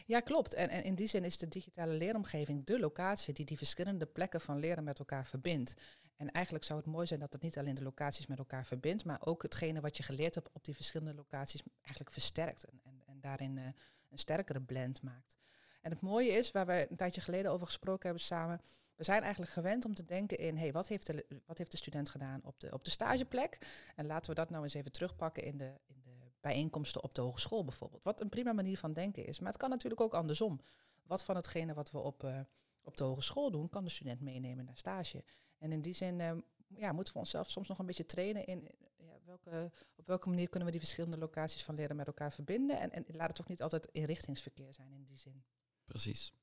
Ja, 0.06 0.20
klopt. 0.20 0.54
En, 0.54 0.70
en 0.70 0.84
in 0.84 0.96
die 0.96 1.08
zin 1.08 1.24
is 1.24 1.38
de 1.38 1.48
digitale 1.48 1.94
leeromgeving 1.94 2.66
de 2.66 2.80
locatie 2.80 3.34
die 3.34 3.46
die 3.46 3.58
verschillende 3.58 4.06
plekken 4.06 4.42
van 4.42 4.60
leren 4.60 4.84
met 4.84 5.00
elkaar 5.00 5.28
verbindt. 5.28 5.76
En 6.16 6.32
eigenlijk 6.32 6.66
zou 6.66 6.80
het 6.80 6.88
mooi 6.88 7.08
zijn 7.08 7.20
dat 7.20 7.34
het 7.34 7.42
niet 7.42 7.58
alleen 7.58 7.76
de 7.76 7.84
locaties 7.84 8.28
met 8.28 8.38
elkaar 8.38 8.66
verbindt, 8.66 9.06
maar 9.06 9.22
ook 9.26 9.42
hetgene 9.42 9.82
wat 9.82 9.98
je 9.98 10.04
geleerd 10.04 10.36
hebt 10.36 10.50
op 10.54 10.66
die 10.66 10.76
verschillende 10.76 11.14
locaties 11.14 11.64
eigenlijk 11.82 12.12
versterkt 12.12 12.64
en, 12.64 12.80
en, 12.84 13.02
en 13.06 13.20
daarin 13.20 13.58
uh, 13.58 13.64
een 14.10 14.18
sterkere 14.18 14.62
blend 14.62 15.02
maakt. 15.02 15.38
En 15.82 15.92
het 15.92 16.02
mooie 16.02 16.32
is, 16.32 16.52
waar 16.52 16.66
we 16.66 16.88
een 16.90 16.96
tijdje 16.96 17.22
geleden 17.22 17.52
over 17.52 17.66
gesproken 17.66 18.06
hebben 18.06 18.24
samen, 18.24 18.62
we 19.00 19.06
zijn 19.06 19.22
eigenlijk 19.22 19.52
gewend 19.52 19.86
om 19.86 19.94
te 19.94 20.06
denken 20.06 20.38
in, 20.38 20.58
hey, 20.58 20.72
wat, 20.72 20.88
heeft 20.88 21.06
de, 21.06 21.26
wat 21.46 21.58
heeft 21.58 21.72
de 21.72 21.78
student 21.78 22.10
gedaan 22.10 22.42
op 22.44 22.60
de, 22.60 22.72
op 22.74 22.84
de 22.84 22.90
stageplek? 22.92 23.58
En 23.96 24.06
laten 24.06 24.30
we 24.30 24.36
dat 24.36 24.50
nou 24.50 24.64
eens 24.64 24.74
even 24.74 24.92
terugpakken 24.92 25.44
in 25.44 25.58
de, 25.58 25.80
in 25.88 26.02
de 26.02 26.32
bijeenkomsten 26.40 27.04
op 27.04 27.16
de 27.16 27.22
hogeschool 27.22 27.64
bijvoorbeeld. 27.64 28.04
Wat 28.04 28.22
een 28.22 28.30
prima 28.30 28.54
manier 28.54 28.78
van 28.78 28.94
denken 28.94 29.26
is. 29.26 29.40
Maar 29.40 29.50
het 29.50 29.62
kan 29.62 29.70
natuurlijk 29.70 30.02
ook 30.02 30.14
andersom. 30.14 30.62
Wat 31.04 31.24
van 31.24 31.36
hetgene 31.36 31.74
wat 31.74 31.92
we 31.92 31.98
op, 31.98 32.24
uh, 32.24 32.40
op 32.82 32.98
de 32.98 33.04
hogeschool 33.04 33.52
doen, 33.52 33.70
kan 33.70 33.84
de 33.84 33.90
student 33.90 34.22
meenemen 34.22 34.66
naar 34.66 34.78
stage. 34.78 35.24
En 35.58 35.72
in 35.72 35.82
die 35.82 35.94
zin 35.94 36.20
uh, 36.20 36.32
ja, 36.68 36.92
moeten 36.92 37.14
we 37.14 37.20
onszelf 37.20 37.50
soms 37.50 37.68
nog 37.68 37.80
een 37.80 37.86
beetje 37.86 38.06
trainen 38.06 38.46
in 38.46 38.68
ja, 38.98 39.20
welke, 39.26 39.72
op 39.96 40.08
welke 40.08 40.30
manier 40.30 40.50
kunnen 40.50 40.66
we 40.66 40.72
die 40.72 40.84
verschillende 40.84 41.18
locaties 41.18 41.64
van 41.64 41.76
leren 41.76 41.96
met 41.96 42.08
elkaar 42.08 42.34
verbinden. 42.34 42.80
En, 42.80 42.92
en 42.92 43.06
laat 43.08 43.30
het 43.30 43.42
ook 43.42 43.48
niet 43.48 43.62
altijd 43.62 43.88
inrichtingsverkeer 43.92 44.74
zijn 44.74 44.94
in 44.94 45.04
die 45.04 45.18
zin. 45.18 45.44
Precies. 45.86 46.34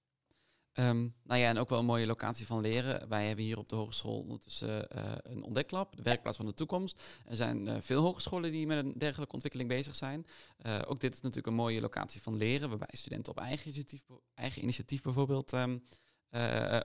Um, 0.79 1.15
nou 1.23 1.41
ja, 1.41 1.49
en 1.49 1.59
ook 1.59 1.69
wel 1.69 1.79
een 1.79 1.85
mooie 1.85 2.07
locatie 2.07 2.47
van 2.47 2.61
leren. 2.61 3.09
Wij 3.09 3.27
hebben 3.27 3.45
hier 3.45 3.59
op 3.59 3.69
de 3.69 3.77
hogeschool 3.77 4.19
ondertussen 4.19 4.89
uh, 4.97 5.13
een 5.23 5.43
ontdeklab, 5.43 5.97
de 5.97 6.03
werkplaats 6.03 6.37
van 6.37 6.47
de 6.47 6.55
toekomst. 6.55 7.03
Er 7.25 7.37
zijn 7.37 7.67
uh, 7.67 7.77
veel 7.81 8.03
hogescholen 8.03 8.53
die 8.53 8.67
met 8.67 8.85
een 8.85 8.93
dergelijke 8.99 9.33
ontwikkeling 9.33 9.69
bezig 9.69 9.97
zijn. 9.97 10.27
Uh, 10.67 10.83
ook 10.87 11.01
dit 11.01 11.15
is 11.15 11.21
natuurlijk 11.21 11.47
een 11.47 11.55
mooie 11.55 11.81
locatie 11.81 12.23
van 12.23 12.37
leren, 12.37 12.69
waarbij 12.69 12.89
studenten 12.93 13.33
op 13.33 13.39
eigen 13.39 13.67
initiatief, 13.67 14.05
eigen 14.35 14.63
initiatief 14.63 15.03
bijvoorbeeld 15.03 15.53
um, 15.53 15.83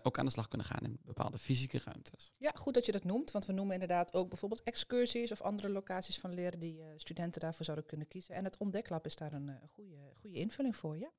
ook 0.04 0.20
aan 0.20 0.26
de 0.26 0.32
slag 0.32 0.48
kunnen 0.48 0.68
gaan 0.68 0.84
in 0.84 1.00
bepaalde 1.02 1.38
fysieke 1.38 1.80
ruimtes. 1.84 2.34
Ja, 2.38 2.52
goed 2.56 2.74
dat 2.74 2.86
je 2.86 2.92
dat 2.92 3.04
noemt, 3.04 3.32
want 3.32 3.46
we 3.46 3.54
noemen 3.54 3.74
inderdaad 3.74 4.14
ook 4.14 4.30
bijvoorbeeld 4.30 4.64
excursies 4.64 5.32
of 5.32 5.42
andere 5.42 5.70
locaties 5.70 6.20
van 6.20 6.34
leren 6.34 6.60
die 6.60 6.82
studenten 6.96 7.42
daarvoor 7.42 7.66
zouden 7.66 7.88
kunnen 7.88 8.08
kiezen. 8.08 8.36
En 8.36 8.44
het 8.44 8.58
ontdeklab 8.58 9.06
is 9.06 9.16
daar 9.16 9.34
een 9.34 9.60
goede, 9.74 10.12
goede 10.14 10.38
invulling 10.38 10.76
voor, 10.76 10.98
ja. 10.98 11.12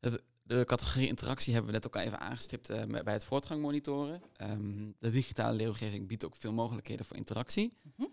Het, 0.00 0.22
de 0.46 0.64
categorie 0.64 1.08
interactie 1.08 1.52
hebben 1.52 1.70
we 1.70 1.76
net 1.76 1.86
ook 1.86 1.96
al 1.96 2.02
even 2.02 2.20
aangestipt 2.20 2.70
uh, 2.70 2.82
bij 2.84 3.12
het 3.12 3.24
voortgang 3.24 3.60
monitoren. 3.60 4.22
Um, 4.40 4.94
de 4.98 5.10
digitale 5.10 5.56
leeromgeving 5.56 6.08
biedt 6.08 6.24
ook 6.24 6.36
veel 6.36 6.52
mogelijkheden 6.52 7.06
voor 7.06 7.16
interactie. 7.16 7.78
Mm 7.82 7.92
-hmm. 7.96 8.12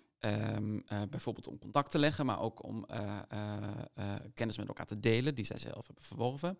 um, 0.55 0.83
uh, 0.87 1.01
bijvoorbeeld 1.09 1.47
om 1.47 1.59
contact 1.59 1.91
te 1.91 1.99
leggen, 1.99 2.25
maar 2.25 2.39
ook 2.39 2.63
om 2.63 2.85
uh, 2.91 3.19
kennis 4.33 4.57
met 4.57 4.67
elkaar 4.67 4.85
te 4.85 4.99
delen 4.99 5.35
die 5.35 5.45
zij 5.45 5.59
zelf 5.59 5.85
hebben 5.85 6.03
verworven. 6.03 6.57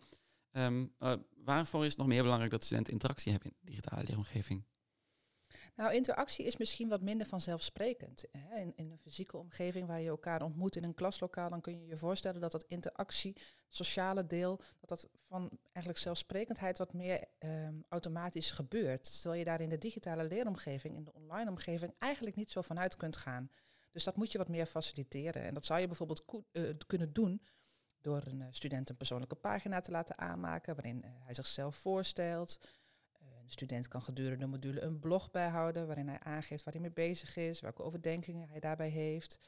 Um, 0.52 0.94
waarvoor 1.44 1.82
is 1.82 1.90
het 1.90 1.98
nog 1.98 2.08
meer 2.08 2.22
belangrijk 2.22 2.52
dat 2.52 2.64
studenten 2.64 2.94
interactie 2.94 3.32
hebben 3.32 3.50
in 3.50 3.56
de 3.60 3.66
digitale 3.66 4.04
leeromgeving? 4.04 4.64
Nou, 5.76 5.94
interactie 5.94 6.46
is 6.46 6.58
misschien 6.58 6.90
wat 6.90 7.02
minder 7.02 7.28
vanzelfsprekend. 7.28 8.26
Hè. 8.32 8.60
In, 8.60 8.74
in, 8.76 8.92
een 8.92 8.98
fysieke 8.98 9.38
omgeving 9.38 9.88
waar 9.88 10.02
je 10.02 10.10
elkaar 10.10 10.42
ontmoet 10.42 10.76
in 10.76 10.84
een 10.84 10.94
klaslokaal, 10.94 11.50
dan 11.50 11.62
kun 11.62 11.80
je 11.80 11.86
je 11.86 11.98
voorstellen 11.98 12.42
dat 12.42 12.52
dat 12.52 12.64
interactie, 12.64 13.34
het 13.34 13.76
sociale 13.76 14.28
deel, 14.28 14.60
dat 14.80 14.90
dat 14.90 15.10
van 15.28 15.50
eigenlijk 15.64 15.98
zelfsprekendheid 15.98 16.78
wat 16.78 16.94
meer 16.94 17.28
um, 17.40 17.86
automatisch 17.90 18.52
gebeurt. 18.52 19.22
Terwijl 19.22 19.40
je 19.40 19.46
daar 19.46 19.62
in 19.62 19.70
de 19.70 19.78
digitale 19.78 20.24
leeromgeving, 20.24 20.96
in 20.96 21.04
de 21.04 21.14
online 21.14 21.50
omgeving, 21.50 21.94
eigenlijk 22.00 22.36
niet 22.36 22.52
zo 22.52 22.62
vanuit 22.62 22.96
kunt 22.96 23.18
gaan. 23.18 23.50
Dus 23.92 24.04
dat 24.04 24.16
moet 24.16 24.32
je 24.32 24.38
wat 24.38 24.50
meer 24.50 24.66
faciliteren. 24.66 25.44
En 25.44 25.54
dat 25.54 25.66
zou 25.66 25.80
je 25.80 25.88
bijvoorbeeld 25.88 26.26
uh, 26.52 26.70
kunnen 26.88 27.14
doen 27.14 27.42
door 28.02 28.24
een 28.26 28.40
uh, 28.40 28.48
student 28.50 28.90
een 28.90 28.98
persoonlijke 28.98 29.36
pagina 29.36 29.80
te 29.80 29.92
laten 29.92 30.18
aanmaken, 30.18 30.76
waarin 30.76 31.02
uh, 31.06 31.12
hij 31.24 31.34
zichzelf 31.34 31.76
voorstelt 31.76 32.60
student 33.46 33.88
kan 33.88 34.02
gedurende 34.02 34.38
de 34.38 34.52
module 34.52 34.82
een 34.82 35.00
blog 35.00 35.32
bijhouden 35.32 35.86
waarin 35.88 36.08
hij 36.08 36.20
aangeeft 36.20 36.64
waar 36.64 36.74
hij 36.74 36.82
mee 36.82 36.92
bezig 36.92 37.36
is, 37.36 37.60
welke 37.60 37.84
overdenkingen 37.84 38.50
hij 38.50 38.60
daarbij 38.60 38.90
heeft. 38.90 39.40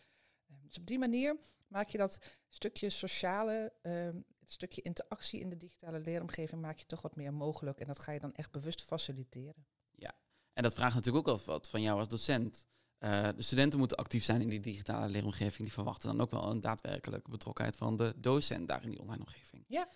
Um, 0.51 0.59
dus 0.67 0.77
op 0.77 0.85
die 0.85 0.99
manier 0.99 1.37
maak 1.67 1.89
je 1.89 1.97
dat 1.97 2.37
stukje 2.49 2.89
sociale, 2.89 3.73
um, 3.81 4.25
het 4.39 4.51
stukje 4.51 4.81
interactie 4.81 5.39
in 5.39 5.49
de 5.49 5.57
digitale 5.57 5.99
leeromgeving 5.99 6.61
maak 6.61 6.77
je 6.77 6.85
toch 6.85 7.01
wat 7.01 7.15
meer 7.15 7.33
mogelijk 7.33 7.79
en 7.79 7.87
dat 7.87 7.99
ga 7.99 8.11
je 8.11 8.19
dan 8.19 8.33
echt 8.33 8.51
bewust 8.51 8.81
faciliteren. 8.81 9.65
Ja, 9.91 10.15
en 10.53 10.63
dat 10.63 10.73
vraagt 10.73 10.95
natuurlijk 10.95 11.27
ook 11.27 11.45
wat 11.45 11.69
van 11.69 11.81
jou 11.81 11.99
als 11.99 12.07
docent. 12.07 12.67
Uh, 12.99 13.29
de 13.35 13.41
studenten 13.41 13.79
moeten 13.79 13.97
actief 13.97 14.23
zijn 14.23 14.41
in 14.41 14.49
die 14.49 14.59
digitale 14.59 15.09
leeromgeving. 15.09 15.57
Die 15.57 15.71
verwachten 15.71 16.09
dan 16.09 16.21
ook 16.21 16.31
wel 16.31 16.49
een 16.49 16.61
daadwerkelijke 16.61 17.29
betrokkenheid 17.29 17.75
van 17.75 17.97
de 17.97 18.13
docent 18.17 18.67
daar 18.67 18.83
in 18.83 18.89
die 18.89 18.99
online 18.99 19.23
omgeving. 19.23 19.65
Ja. 19.67 19.89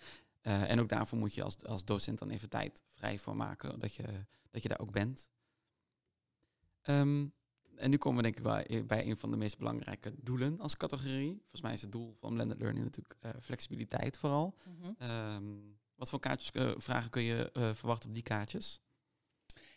Uh, 0.48 0.70
en 0.70 0.80
ook 0.80 0.88
daarvoor 0.88 1.18
moet 1.18 1.34
je 1.34 1.42
als, 1.42 1.64
als 1.64 1.84
docent 1.84 2.18
dan 2.18 2.30
even 2.30 2.48
tijd 2.48 2.82
vrij 2.90 3.18
voor 3.18 3.36
maken, 3.36 3.80
dat 3.80 3.94
je, 3.94 4.24
dat 4.50 4.62
je 4.62 4.68
daar 4.68 4.80
ook 4.80 4.92
bent. 4.92 5.30
Um, 6.84 7.32
en 7.76 7.90
nu 7.90 7.96
komen 7.96 8.16
we 8.16 8.22
denk 8.22 8.36
ik 8.36 8.44
wel 8.44 8.84
bij 8.86 9.06
een 9.06 9.16
van 9.16 9.30
de 9.30 9.36
meest 9.36 9.58
belangrijke 9.58 10.14
doelen 10.22 10.60
als 10.60 10.76
categorie. 10.76 11.36
Volgens 11.40 11.60
mij 11.60 11.72
is 11.72 11.82
het 11.82 11.92
doel 11.92 12.16
van 12.20 12.34
blended 12.34 12.58
learning 12.58 12.84
natuurlijk 12.84 13.16
uh, 13.24 13.30
flexibiliteit 13.40 14.18
vooral. 14.18 14.54
Mm 14.66 14.76
-hmm. 14.80 15.10
um, 15.10 15.78
wat 15.94 16.10
voor 16.10 16.20
kaartjes, 16.20 16.50
uh, 16.52 16.72
vragen 16.76 17.10
kun 17.10 17.22
je 17.22 17.50
verwachten 17.74 18.08
op 18.08 18.14
die 18.14 18.24
kaartjes? 18.24 18.80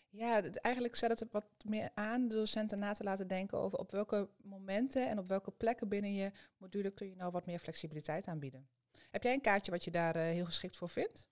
Ja, 0.10 0.44
eigenlijk 0.44 0.96
zet 0.96 1.20
het 1.20 1.32
wat 1.32 1.46
meer 1.66 1.92
aan 1.94 2.28
de 2.28 2.36
docenten 2.36 2.80
na 2.80 2.94
te 2.94 3.04
laten 3.04 3.28
denken 3.28 3.58
over 3.58 3.78
op 3.78 3.92
welke 3.92 4.30
momenten 4.44 5.10
en 5.10 5.20
op 5.20 5.28
welke 5.28 5.52
plekken 5.52 5.88
binnen 5.88 6.14
je 6.14 6.32
module 6.58 6.92
kun 6.92 7.08
je 7.08 7.16
nou 7.16 7.32
wat 7.32 7.46
meer 7.46 7.60
flexibiliteit 7.60 8.28
aanbieden. 8.28 8.68
Heb 9.12 9.24
jij 9.24 9.34
een 9.34 9.42
kaartje 9.42 9.72
wat 9.72 9.84
je 9.84 9.92
daar 9.92 10.16
uh, 10.16 10.22
heel 10.22 10.46
geschikt 10.46 10.78
voor 10.78 10.90
vindt? 10.90 11.28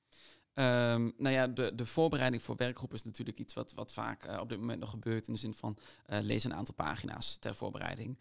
Um, 0.54 1.14
nou 1.18 1.30
ja, 1.30 1.48
de, 1.48 1.76
de 1.76 1.86
voorbereiding 1.86 2.44
voor 2.44 2.56
werkgroep 2.56 2.94
is 2.94 3.04
natuurlijk 3.04 3.40
iets 3.40 3.54
wat, 3.54 3.74
wat 3.74 3.94
vaak 3.94 4.28
uh, 4.28 4.40
op 4.40 4.50
dit 4.50 4.60
moment 4.60 4.80
nog 4.80 4.90
gebeurt. 4.90 5.28
In 5.28 5.34
de 5.34 5.40
zin 5.40 5.54
van 5.54 5.78
uh, 6.08 6.20
lees 6.22 6.44
een 6.44 6.54
aantal 6.54 6.74
pagina's 6.74 7.38
ter 7.38 7.56
voorbereiding. 7.56 8.20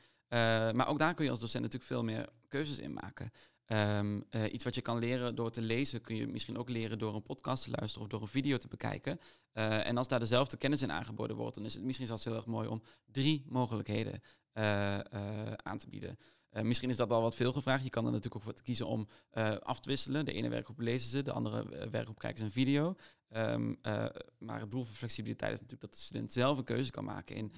maar 0.74 0.88
ook 0.88 0.98
daar 0.98 1.14
kun 1.14 1.24
je 1.24 1.30
als 1.30 1.40
docent 1.40 1.62
natuurlijk 1.62 1.90
veel 1.90 2.04
meer 2.04 2.28
keuzes 2.48 2.78
in 2.78 2.92
maken. 2.92 3.30
Um, 3.66 4.24
iets 4.50 4.64
wat 4.64 4.74
je 4.74 4.80
kan 4.80 4.98
leren 4.98 5.34
door 5.34 5.50
te 5.50 5.62
lezen, 5.62 6.00
kun 6.00 6.16
je 6.16 6.26
misschien 6.26 6.58
ook 6.58 6.68
leren 6.68 6.98
door 6.98 7.14
een 7.14 7.22
podcast 7.22 7.64
te 7.64 7.70
luisteren 7.70 8.04
of 8.04 8.10
door 8.10 8.22
een 8.22 8.28
video 8.28 8.56
te 8.56 8.68
bekijken. 8.68 9.20
en 9.52 9.96
als 9.96 10.08
daar 10.08 10.18
dezelfde 10.18 10.56
kennis 10.56 10.82
in 10.82 10.92
aangeboden 10.92 11.36
wordt, 11.36 11.54
dan 11.54 11.64
is 11.64 11.74
het 11.74 11.82
misschien 11.82 12.06
zelfs 12.06 12.24
heel 12.24 12.34
erg 12.34 12.46
mooi 12.46 12.68
om 12.68 12.82
drie 13.12 13.44
mogelijkheden 13.48 14.20
aan 15.62 15.78
te 15.78 15.88
bieden. 15.88 16.18
Uh, 16.52 16.62
misschien 16.62 16.90
is 16.90 16.96
dat 16.96 17.10
al 17.10 17.22
wat 17.22 17.34
veel 17.34 17.52
gevraagd. 17.52 17.84
Je 17.84 17.90
kan 17.90 18.04
er 18.04 18.10
natuurlijk 18.10 18.36
ook 18.36 18.42
voor 18.42 18.62
kiezen 18.62 18.86
om 18.86 19.08
uh, 19.32 19.56
af 19.56 19.80
te 19.80 19.88
wisselen. 19.88 20.24
De 20.24 20.32
ene 20.32 20.48
werkgroep 20.48 20.78
lezen 20.78 21.10
ze, 21.10 21.22
de 21.22 21.32
andere 21.32 21.64
uh, 21.64 21.90
werkgroep 21.90 22.18
kijken 22.18 22.38
ze 22.38 22.44
een 22.44 22.50
video. 22.50 22.94
Um, 23.36 23.78
maar 24.38 24.60
het 24.60 24.70
doel 24.70 24.84
van 24.84 24.94
flexibiliteit 24.94 25.52
is 25.52 25.60
natuurlijk 25.60 25.90
dat 25.90 25.98
de 25.98 26.04
student 26.04 26.32
zelf 26.32 26.58
een 26.58 26.64
keuze 26.64 26.90
kan 26.90 27.04
maken 27.04 27.36
in 27.36 27.52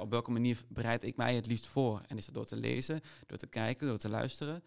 op 0.00 0.10
welke 0.10 0.30
manier 0.30 0.64
bereid 0.68 1.02
ik 1.02 1.16
mij 1.16 1.34
het 1.34 1.46
liefst 1.46 1.66
voor. 1.66 2.02
En 2.06 2.16
is 2.16 2.24
dat 2.24 2.34
door 2.34 2.46
te 2.46 2.56
lezen, 2.56 3.00
door 3.26 3.38
te 3.38 3.46
kijken, 3.46 3.86
door 3.86 3.98
te 3.98 4.08
luisteren. 4.08 4.62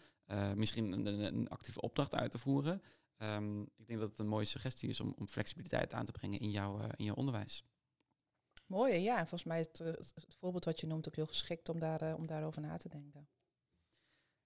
misschien 0.55 0.91
een, 0.91 1.05
een, 1.05 1.47
actieve 1.47 1.81
opdracht 1.81 2.15
uit 2.15 2.31
te 2.31 2.37
voeren. 2.37 2.81
Um, 3.17 3.61
ik 3.61 3.87
denk 3.87 3.99
dat 3.99 4.09
het 4.09 4.19
een 4.19 4.27
mooie 4.27 4.45
suggestie 4.45 4.89
is 4.89 4.99
om, 4.99 5.13
om 5.17 5.27
flexibiliteit 5.27 5.93
aan 5.93 6.05
te 6.05 6.11
brengen 6.11 6.39
in, 6.39 6.49
jouw 6.49 6.79
in 6.95 7.05
jouw 7.05 7.15
onderwijs. 7.15 7.63
Mooi, 8.65 8.95
ja. 8.95 9.17
En 9.17 9.27
volgens 9.27 9.43
mij 9.43 9.59
is 9.59 9.67
het, 9.71 9.97
het, 10.15 10.35
voorbeeld 10.39 10.65
wat 10.65 10.79
je 10.79 10.87
noemt 10.87 11.07
ook 11.07 11.15
heel 11.15 11.25
geschikt 11.25 11.69
om, 11.69 11.79
daar, 11.79 12.15
om 12.15 12.27
daarover 12.27 12.61
na 12.61 12.77
te 12.77 12.89
denken. 12.89 13.27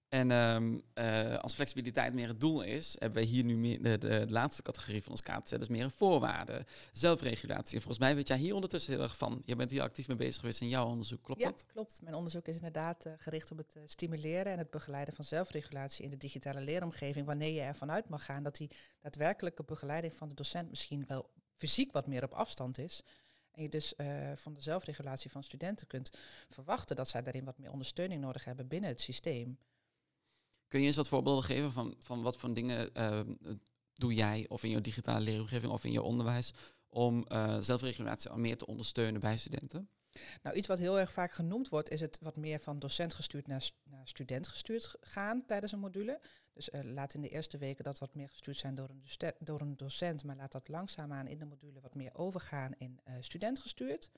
En 0.08 0.30
um, 0.30 0.82
uh, 0.94 1.38
als 1.38 1.54
flexibiliteit 1.54 2.14
meer 2.14 2.28
het 2.28 2.40
doel 2.40 2.62
is, 2.62 2.96
hebben 2.98 3.22
we 3.22 3.28
hier 3.28 3.44
nu 3.44 3.56
meer 3.56 3.82
de, 3.82 3.98
de, 3.98 4.26
laatste 4.28 4.62
categorie 4.62 5.02
van 5.02 5.10
ons 5.10 5.20
kaartje. 5.20 5.54
Dat 5.54 5.68
is 5.68 5.74
meer 5.76 5.84
een 5.84 5.90
voorwaarde. 5.90 6.66
Zelfregulatie. 6.92 7.74
En 7.74 7.82
volgens 7.82 7.98
mij 7.98 8.14
weet 8.14 8.28
jij 8.28 8.36
hier 8.36 8.54
ondertussen 8.54 8.92
heel 8.92 9.02
erg 9.02 9.16
van. 9.16 9.42
Je 9.44 9.56
bent 9.56 9.70
hier 9.70 9.82
actief 9.82 10.08
mee 10.08 10.16
bezig 10.16 10.40
geweest 10.40 10.60
in 10.60 10.68
jouw 10.68 10.86
onderzoek. 10.86 11.22
Klopt 11.22 11.40
ja, 11.40 11.48
dat? 11.48 11.66
klopt. 11.66 12.02
Mijn 12.02 12.14
onderzoek 12.14 12.46
is 12.46 12.54
inderdaad 12.54 13.06
uh, 13.06 13.12
gericht 13.16 13.50
op 13.50 13.58
het 13.58 13.74
uh, 13.76 13.82
stimuleren 13.86 14.52
en 14.52 14.58
het 14.58 14.70
begeleiden 14.70 15.14
van 15.14 15.24
zelfregulatie 15.24 16.04
in 16.04 16.10
de 16.10 16.16
digitale 16.16 16.60
leeromgeving. 16.60 17.26
Wanneer 17.26 17.52
je 17.52 17.60
ervan 17.60 17.90
uit 17.90 18.08
mag 18.08 18.24
gaan 18.24 18.42
dat 18.42 18.56
die 18.56 18.70
daadwerkelijke 19.00 19.62
begeleiding 19.62 20.14
van 20.14 20.28
de 20.28 20.34
docent 20.34 20.68
misschien 20.68 21.04
wel 21.06 21.30
fysiek 21.54 21.92
wat 21.92 22.06
meer 22.06 22.24
op 22.24 22.32
afstand 22.32 22.78
is. 22.78 23.02
En 23.52 23.62
je 23.62 23.68
dus 23.68 23.94
van 24.34 24.54
de 24.54 24.60
zelfregulatie 24.60 25.30
van 25.30 25.42
studenten 25.42 25.86
kunt 25.86 26.10
verwachten 26.48 26.96
dat 26.96 27.08
zij 27.08 27.22
daarin 27.22 27.44
wat 27.44 27.58
meer 27.58 27.70
ondersteuning 27.70 28.20
nodig 28.20 28.44
hebben 28.44 28.68
binnen 28.68 28.90
het 28.90 29.00
systeem. 29.00 29.58
Kun 30.68 30.80
je 30.80 30.86
eens 30.86 30.96
wat 30.96 31.08
voorbeelden 31.08 31.44
geven 31.44 31.72
van, 31.72 31.94
van 31.98 32.22
wat 32.22 32.36
voor 32.36 32.54
dingen 32.54 32.90
uh, 32.96 33.20
doe 33.94 34.14
jij 34.14 34.46
of 34.48 34.62
in 34.62 34.70
jouw 34.70 34.80
digitale 34.80 35.20
leeromgeving 35.24 35.72
of 35.72 35.84
in 35.84 35.92
je 35.92 36.02
onderwijs 36.02 36.52
om 36.88 37.24
uh, 37.28 37.58
zelfregulatie 37.60 38.30
al 38.30 38.38
meer 38.38 38.56
te 38.56 38.66
ondersteunen 38.66 39.20
bij 39.20 39.36
studenten? 39.36 39.88
Nou, 40.42 40.56
iets 40.56 40.66
wat 40.66 40.78
heel 40.78 40.98
erg 40.98 41.12
vaak 41.12 41.32
genoemd 41.32 41.68
wordt, 41.68 41.90
is 41.90 42.00
het 42.00 42.18
wat 42.20 42.36
meer 42.36 42.60
van 42.60 42.78
docent 42.78 43.14
gestuurd 43.14 43.46
naar, 43.46 43.70
naar 43.82 44.08
student 44.08 44.46
gestuurd 44.46 44.96
gaan 45.00 45.46
tijdens 45.46 45.72
een 45.72 45.78
module. 45.78 46.20
Dus 46.52 46.68
uh, 46.68 46.80
laat 46.82 47.14
in 47.14 47.20
de 47.20 47.28
eerste 47.28 47.58
weken 47.58 47.84
dat 47.84 47.98
wat 47.98 48.14
meer 48.14 48.28
gestuurd 48.28 48.56
zijn 48.56 48.74
door 48.74 48.88
een, 48.88 49.34
door 49.38 49.60
een 49.60 49.76
docent, 49.76 50.24
maar 50.24 50.36
laat 50.36 50.52
dat 50.52 50.68
langzaamaan 50.68 51.26
in 51.26 51.38
de 51.38 51.44
module 51.44 51.80
wat 51.80 51.94
meer 51.94 52.14
overgaan 52.14 52.72
in 52.78 53.00
uh, 53.08 53.14
student 53.20 53.58
gestuurd. 53.58 54.10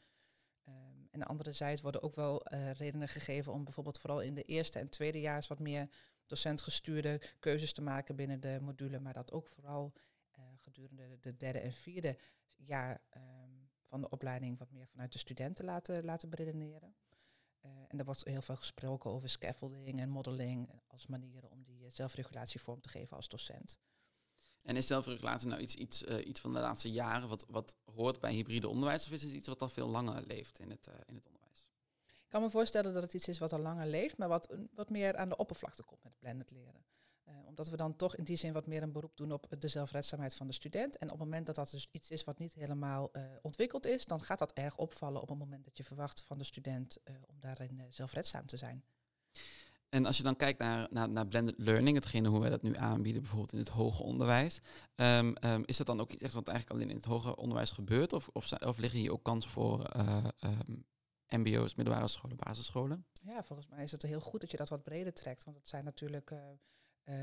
Um, 0.68 1.08
en 1.10 1.22
anderzijds 1.22 1.82
worden 1.82 2.02
ook 2.02 2.14
wel 2.14 2.42
redenen 2.76 3.08
gegeven 3.08 3.52
om 3.52 3.64
bijvoorbeeld 3.64 3.98
vooral 3.98 4.20
in 4.20 4.34
de 4.34 4.42
eerste 4.42 4.78
en 4.78 4.90
tweede 4.90 5.20
jaar 5.20 5.44
wat 5.48 5.58
meer 5.58 5.88
docent 6.30 6.60
gestuurde 6.60 7.20
keuzes 7.38 7.72
te 7.72 7.82
maken 7.82 8.16
binnen 8.16 8.40
de 8.40 8.58
module, 8.60 9.00
maar 9.00 9.12
dat 9.12 9.32
ook 9.32 9.48
vooral 9.48 9.92
gedurende 10.60 11.18
de 11.20 11.36
derde 11.36 11.58
en 11.58 11.72
vierde 11.72 12.18
jaar 12.56 13.02
um, 13.16 13.70
van 13.86 14.00
de 14.00 14.08
opleiding 14.08 14.58
wat 14.58 14.70
meer 14.70 14.86
vanuit 14.86 15.12
de 15.12 15.18
studenten 15.18 15.64
laten, 15.64 16.04
laten 16.04 16.30
beredeneren. 16.30 16.94
Uh, 17.64 17.70
en 17.88 17.98
er 17.98 18.04
wordt 18.04 18.24
heel 18.24 18.42
veel 18.42 18.56
gesproken 18.56 19.10
over 19.10 19.28
scaffolding 19.28 20.00
en 20.00 20.08
modeling 20.08 20.70
als 20.86 21.06
manieren 21.06 21.50
om 21.50 21.62
die 21.62 21.90
zelfregulatie 21.90 22.60
vorm 22.60 22.80
te 22.80 22.88
geven 22.88 23.16
als 23.16 23.28
docent. 23.28 23.80
En 24.62 24.76
is 24.76 24.86
zelfregulatie 24.86 25.48
nou 25.48 25.60
iets, 25.60 25.74
iets, 25.74 26.02
iets 26.04 26.40
van 26.40 26.52
de 26.52 26.58
laatste 26.58 26.90
jaren 26.90 27.28
wat, 27.28 27.44
wat 27.48 27.76
hoort 27.84 28.20
bij 28.20 28.32
hybride 28.32 28.68
onderwijs 28.68 29.06
of 29.06 29.12
is 29.12 29.22
het 29.22 29.32
iets 29.32 29.48
wat 29.48 29.62
al 29.62 29.68
veel 29.68 29.88
langer 29.88 30.26
leeft 30.26 30.58
in 30.58 30.70
het, 30.70 30.86
in 31.06 31.14
het 31.14 31.26
onderwijs? 31.26 31.39
Ik 32.30 32.36
kan 32.36 32.44
me 32.44 32.50
voorstellen 32.50 32.92
dat 32.92 33.02
het 33.02 33.14
iets 33.14 33.28
is 33.28 33.38
wat 33.38 33.52
al 33.52 33.58
langer 33.58 33.86
leeft, 33.86 34.18
maar 34.18 34.28
wat, 34.28 34.56
wat 34.74 34.90
meer 34.90 35.16
aan 35.16 35.28
de 35.28 35.36
oppervlakte 35.36 35.82
komt 35.82 36.02
met 36.02 36.18
blended 36.18 36.50
leren. 36.50 36.84
Uh, 37.28 37.34
omdat 37.46 37.68
we 37.68 37.76
dan 37.76 37.96
toch 37.96 38.16
in 38.16 38.24
die 38.24 38.36
zin 38.36 38.52
wat 38.52 38.66
meer 38.66 38.82
een 38.82 38.92
beroep 38.92 39.16
doen 39.16 39.32
op 39.32 39.46
de 39.58 39.68
zelfredzaamheid 39.68 40.34
van 40.34 40.46
de 40.46 40.52
student. 40.52 40.98
En 40.98 41.06
op 41.06 41.18
het 41.18 41.24
moment 41.24 41.46
dat 41.46 41.54
dat 41.54 41.70
dus 41.70 41.88
iets 41.90 42.10
is 42.10 42.24
wat 42.24 42.38
niet 42.38 42.54
helemaal 42.54 43.08
uh, 43.12 43.22
ontwikkeld 43.42 43.86
is, 43.86 44.04
dan 44.04 44.20
gaat 44.20 44.38
dat 44.38 44.52
erg 44.52 44.76
opvallen 44.76 45.22
op 45.22 45.28
het 45.28 45.38
moment 45.38 45.64
dat 45.64 45.76
je 45.76 45.84
verwacht 45.84 46.22
van 46.22 46.38
de 46.38 46.44
student 46.44 46.98
uh, 47.04 47.14
om 47.26 47.40
daarin 47.40 47.86
zelfredzaam 47.88 48.46
te 48.46 48.56
zijn. 48.56 48.84
En 49.88 50.06
als 50.06 50.16
je 50.16 50.22
dan 50.22 50.36
kijkt 50.36 50.58
naar, 50.58 50.88
naar, 50.90 51.10
naar, 51.10 51.26
blended 51.26 51.58
learning, 51.58 51.96
hetgene 51.96 52.28
hoe 52.28 52.40
wij 52.40 52.50
dat 52.50 52.62
nu 52.62 52.76
aanbieden, 52.76 53.22
bijvoorbeeld 53.22 53.52
in 53.52 53.58
het 53.58 53.68
hoger 53.68 54.04
onderwijs, 54.04 54.60
um, 54.96 55.34
um, 55.44 55.62
is 55.64 55.76
dat 55.76 55.86
dan 55.86 56.00
ook 56.00 56.12
iets 56.12 56.34
wat 56.34 56.48
eigenlijk 56.48 56.76
alleen 56.76 56.90
in 56.90 56.96
het 56.96 57.04
hoger 57.04 57.34
onderwijs 57.34 57.70
gebeurt? 57.70 58.12
Of, 58.12 58.28
of, 58.32 58.52
of 58.52 58.78
liggen 58.78 59.00
hier 59.00 59.12
ook 59.12 59.22
kansen 59.22 59.50
voor 59.50 59.90
um, 60.40 60.84
MBO's, 61.30 61.74
middelbare 61.74 62.08
scholen, 62.08 62.36
basisscholen? 62.36 63.06
Ja, 63.22 63.42
volgens 63.42 63.68
mij 63.68 63.82
is 63.82 63.92
het 63.92 64.02
heel 64.02 64.20
goed 64.20 64.40
dat 64.40 64.50
je 64.50 64.56
dat 64.56 64.68
wat 64.68 64.82
breder 64.82 65.12
trekt, 65.12 65.44
want 65.44 65.56
het 65.56 65.68
zijn 65.68 65.84
natuurlijk 65.84 66.32
Uh, 67.04 67.16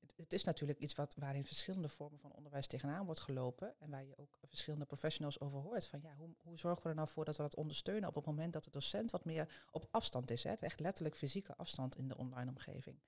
het, 0.00 0.14
het, 0.16 0.32
is 0.32 0.44
natuurlijk 0.44 0.78
iets 0.78 0.94
wat, 0.94 1.14
waarin 1.18 1.44
verschillende 1.44 1.88
vormen 1.88 2.18
van 2.18 2.32
onderwijs 2.32 2.66
tegenaan 2.66 3.04
wordt 3.04 3.20
gelopen. 3.20 3.74
En 3.78 3.90
waar 3.90 4.04
je 4.04 4.18
ook 4.18 4.38
verschillende 4.42 4.84
professionals 4.84 5.40
over 5.40 5.58
hoort. 5.58 5.86
Van 5.86 6.00
ja, 6.02 6.14
hoe, 6.16 6.34
hoe 6.42 6.58
zorgen 6.58 6.82
we 6.82 6.88
er 6.88 6.94
nou 6.94 7.08
voor 7.08 7.24
dat 7.24 7.36
we 7.36 7.42
dat 7.42 7.56
ondersteunen 7.56 8.08
op 8.08 8.14
het 8.14 8.26
moment 8.26 8.52
dat 8.52 8.64
de 8.64 8.70
docent 8.70 9.10
wat 9.10 9.24
meer 9.24 9.66
op 9.70 9.88
afstand 9.90 10.30
is. 10.30 10.44
Hè? 10.44 10.52
Echt 10.52 10.80
letterlijk 10.80 11.16
fysieke 11.16 11.56
afstand 11.56 11.96
in 11.96 12.08
de 12.08 12.16
online 12.16 12.50
omgeving. 12.50 13.00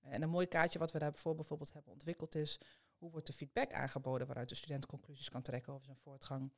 En 0.00 0.22
een 0.22 0.30
mooi 0.30 0.46
kaartje 0.46 0.78
wat 0.78 0.92
we 0.92 0.98
daarvoor 0.98 1.34
bijvoorbeeld 1.34 1.72
hebben 1.72 1.92
ontwikkeld 1.92 2.34
is... 2.34 2.60
hoe 2.96 3.10
wordt 3.10 3.26
de 3.26 3.32
feedback 3.32 3.72
aangeboden 3.72 4.26
waaruit 4.26 4.48
de 4.48 4.54
student 4.54 4.86
conclusies 4.86 5.28
kan 5.28 5.42
trekken 5.42 5.72
over 5.72 5.84
zijn 5.84 5.98
voortgang. 5.98 6.52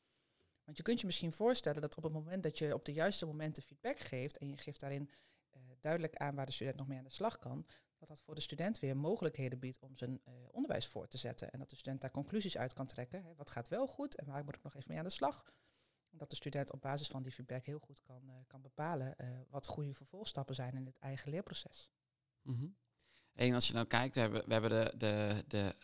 Want 0.65 0.77
je 0.77 0.83
kunt 0.83 1.01
je 1.01 1.07
misschien 1.07 1.33
voorstellen 1.33 1.81
dat 1.81 1.97
op 1.97 2.03
het 2.03 2.13
moment 2.13 2.43
dat 2.43 2.59
je 2.59 2.75
op 2.75 2.85
de 2.85 2.93
juiste 2.93 3.27
momenten 3.27 3.63
feedback 3.63 3.99
geeft... 3.99 4.39
en 4.39 4.49
je 4.49 4.59
geeft 4.59 4.81
daarin 4.81 5.11
uh, 5.57 5.63
duidelijk 5.81 6.17
aan 6.17 6.35
waar 6.35 6.47
de 6.47 6.53
student 6.53 6.77
nog 6.77 6.87
mee 6.87 6.99
aan 6.99 7.05
de 7.05 7.11
slag 7.11 7.39
kan 7.39 7.67
dat 7.99 8.09
dat 8.09 8.21
voor 8.21 8.35
de 8.35 8.41
student 8.41 8.79
weer 8.79 8.97
mogelijkheden 8.97 9.59
biedt 9.59 9.79
om 9.79 9.97
zijn 9.97 10.21
uh, 10.29 10.35
onderwijs 10.51 10.87
voor 10.87 11.09
te 11.09 11.19
zetten. 11.19 11.51
En 11.51 11.59
dat 11.59 11.71
de 11.71 11.77
student 11.77 12.01
daar 12.01 12.11
conclusies 12.11 12.57
uit 12.57 12.73
kan 12.73 12.87
trekken. 12.87 13.25
Hè. 13.25 13.35
Wat 13.35 13.51
gaat 13.51 13.69
wel 13.69 13.87
goed 13.87 14.15
en 14.15 14.27
waar 14.27 14.45
moet 14.45 14.57
ik 14.57 14.63
nog 14.63 14.75
even 14.75 14.89
mee 14.89 14.99
aan 14.99 15.05
de 15.05 15.11
slag? 15.11 15.53
Dat 16.11 16.31
de 16.31 16.37
student 16.37 16.73
op 16.73 16.81
basis 16.81 17.09
van 17.09 17.23
die 17.23 17.33
feedback 17.33 17.65
heel 17.65 17.79
goed 17.79 18.01
kan, 18.03 18.23
uh, 18.29 18.35
kan 18.47 18.63
bepalen 18.63 19.17
wat 19.49 19.67
goede 19.67 19.95
vervolgstappen 19.95 20.55
zijn 20.55 20.75
in 20.75 20.87
het 20.87 20.99
eigen 20.99 21.31
leerproces. 21.31 21.91
-hmm. 22.43 22.77
En 23.33 23.55
als 23.55 23.67
je 23.67 23.75
nou 23.75 23.87
kijkt, 23.87 24.15
we 24.15 24.21
hebben, 24.21 24.45
we 24.47 24.53
hebben 24.53 24.71
de, 24.71 24.97
de, 24.97 25.45
de 25.49 25.75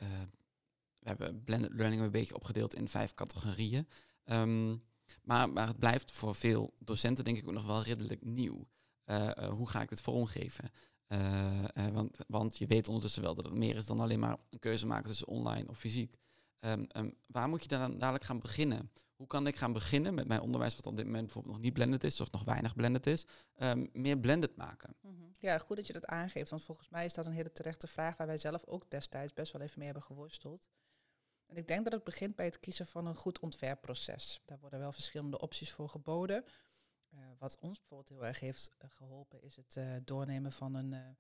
we 0.99 1.09
hebben 1.09 1.45
blended 1.45 1.73
learning 1.73 2.03
een 2.03 2.11
beetje 2.11 2.35
opgedeeld 2.35 2.75
in 2.75 2.89
vijf 2.89 3.15
categorieën. 3.15 3.89
Um, 4.31 4.87
maar, 5.23 5.51
maar 5.51 5.67
het 5.67 5.79
blijft 5.79 6.13
voor 6.13 6.35
veel 6.35 6.75
docenten 6.79 7.25
denk 7.25 7.37
ik 7.37 7.47
ook 7.47 7.55
nog 7.55 7.67
wel 7.67 7.83
redelijk 7.83 8.25
nieuw. 8.25 8.69
hoe 9.51 9.69
ga 9.69 9.83
ik 9.83 9.89
dit 9.89 10.01
vormgeven? 10.01 10.71
Uh, 11.09 11.65
want, 11.93 12.19
want 12.27 12.59
je 12.59 12.67
weet 12.67 12.89
ondertussen 12.89 13.23
wel 13.23 13.35
dat 13.35 13.45
het 13.45 13.55
meer 13.55 13.77
is 13.77 13.87
dan 13.87 14.01
alleen 14.01 14.19
maar 14.19 14.37
een 14.51 14.59
keuze 14.59 14.87
maken 14.87 15.07
tussen 15.07 15.27
online 15.27 15.69
of 15.69 15.79
fysiek. 15.79 16.17
Um, 16.61 16.87
um, 16.97 17.15
waar 17.27 17.49
moet 17.49 17.63
je 17.63 17.69
dan 17.69 17.99
dadelijk 17.99 18.25
gaan 18.25 18.39
beginnen? 18.39 18.91
Hoe 19.17 19.27
kan 19.27 19.47
ik 19.47 19.57
gaan 19.57 19.73
beginnen 19.73 20.15
met 20.15 20.29
mijn 20.29 20.41
onderwijs, 20.41 20.77
wat 20.77 20.87
op 20.87 20.97
dit 20.97 21.05
moment 21.05 21.25
bijvoorbeeld 21.25 21.55
nog 21.55 21.65
niet 21.65 21.73
blended 21.73 22.05
is, 22.05 22.21
of 22.21 22.31
nog 22.31 22.45
weinig 22.45 22.75
blended 22.75 23.07
is, 23.07 23.27
meer 23.93 24.19
blended 24.19 24.57
maken? 24.57 24.95
-hmm. 25.01 25.35
Ja, 25.39 25.59
goed 25.59 25.77
dat 25.77 25.87
je 25.87 25.93
dat 25.93 26.07
aangeeft, 26.07 26.51
want 26.51 26.65
volgens 26.65 26.89
mij 26.89 27.05
is 27.05 27.15
dat 27.15 27.27
een 27.27 27.33
hele 27.33 27.53
terechte 27.53 27.87
vraag 27.87 28.17
waar 28.17 28.27
wij 28.27 28.39
zelf 28.39 28.65
ook 28.67 28.91
destijds 28.91 29.33
best 29.33 29.53
wel 29.53 29.63
even 29.63 29.79
mee 29.79 29.87
hebben 29.87 30.05
geworsteld. 30.05 30.69
En 31.49 31.57
ik 31.57 31.69
denk 31.69 31.85
dat 31.85 31.93
het 31.93 32.05
begint 32.05 32.37
bij 32.37 32.45
het 32.45 32.61
kiezen 32.61 32.87
van 32.87 33.07
een 33.07 33.17
goed 33.17 33.39
ontwerpproces. 33.39 34.43
Daar 34.45 34.59
worden 34.59 34.79
wel 34.79 34.93
verschillende 34.93 35.41
opties 35.41 35.73
voor 35.73 35.89
geboden. 35.89 36.45
Uh, 37.15 37.21
wat 37.39 37.59
ons 37.59 37.79
bijvoorbeeld 37.79 38.09
heel 38.09 38.27
erg 38.27 38.41
heeft 38.41 38.71
uh, 38.79 38.91
geholpen 38.91 39.43
is 39.43 39.57
het 39.57 39.77
uh, 39.77 39.97
doornemen 40.05 40.53
van 40.53 40.75
een 40.75 41.17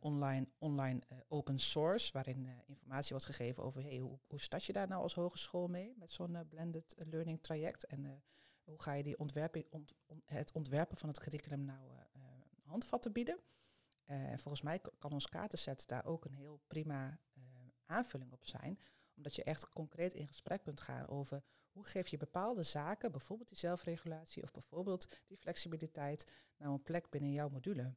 online, 0.00 0.46
online 0.58 1.00
open 1.28 1.58
source, 1.58 2.12
waarin 2.12 2.48
informatie 2.66 3.10
wordt 3.10 3.26
gegeven 3.26 3.62
over 3.62 3.98
hoe, 3.98 4.18
hoe 4.26 4.40
start 4.40 4.64
je 4.64 4.72
daar 4.72 4.88
nou 4.88 5.02
als 5.02 5.14
hogeschool 5.14 5.68
mee 5.68 5.94
met 5.96 6.10
zo'n 6.10 6.46
blended 6.48 6.94
learning 6.96 7.42
traject 7.42 7.86
en 7.86 8.22
hoe 8.64 8.82
ga 8.82 8.92
je 8.92 9.02
die 9.02 9.16
het 10.24 10.52
ontwerpen 10.52 10.96
van 10.96 11.08
het 11.08 11.20
curriculum 11.20 11.64
nou 11.64 11.90
handvatten 12.64 13.12
bieden. 13.12 13.38
En 14.04 14.38
volgens 14.38 14.62
mij 14.62 14.80
kan 14.98 15.12
ons 15.12 15.28
kaartenset 15.28 15.88
daar 15.88 16.04
ook 16.04 16.24
een 16.24 16.34
heel 16.34 16.60
prima 16.66 17.20
aanvulling 17.86 18.32
op 18.32 18.46
zijn, 18.46 18.78
omdat 19.20 19.36
je 19.36 19.44
echt 19.44 19.68
concreet 19.72 20.14
in 20.14 20.26
gesprek 20.26 20.62
kunt 20.62 20.80
gaan 20.80 21.08
over 21.08 21.42
hoe 21.70 21.84
geef 21.84 22.08
je 22.08 22.16
bepaalde 22.16 22.62
zaken, 22.62 23.10
bijvoorbeeld 23.10 23.48
die 23.48 23.58
zelfregulatie 23.58 24.42
of 24.42 24.50
bijvoorbeeld 24.50 25.08
die 25.26 25.36
flexibiliteit, 25.36 26.32
nou 26.56 26.72
een 26.72 26.82
plek 26.82 27.10
binnen 27.10 27.32
jouw 27.32 27.48
module. 27.48 27.94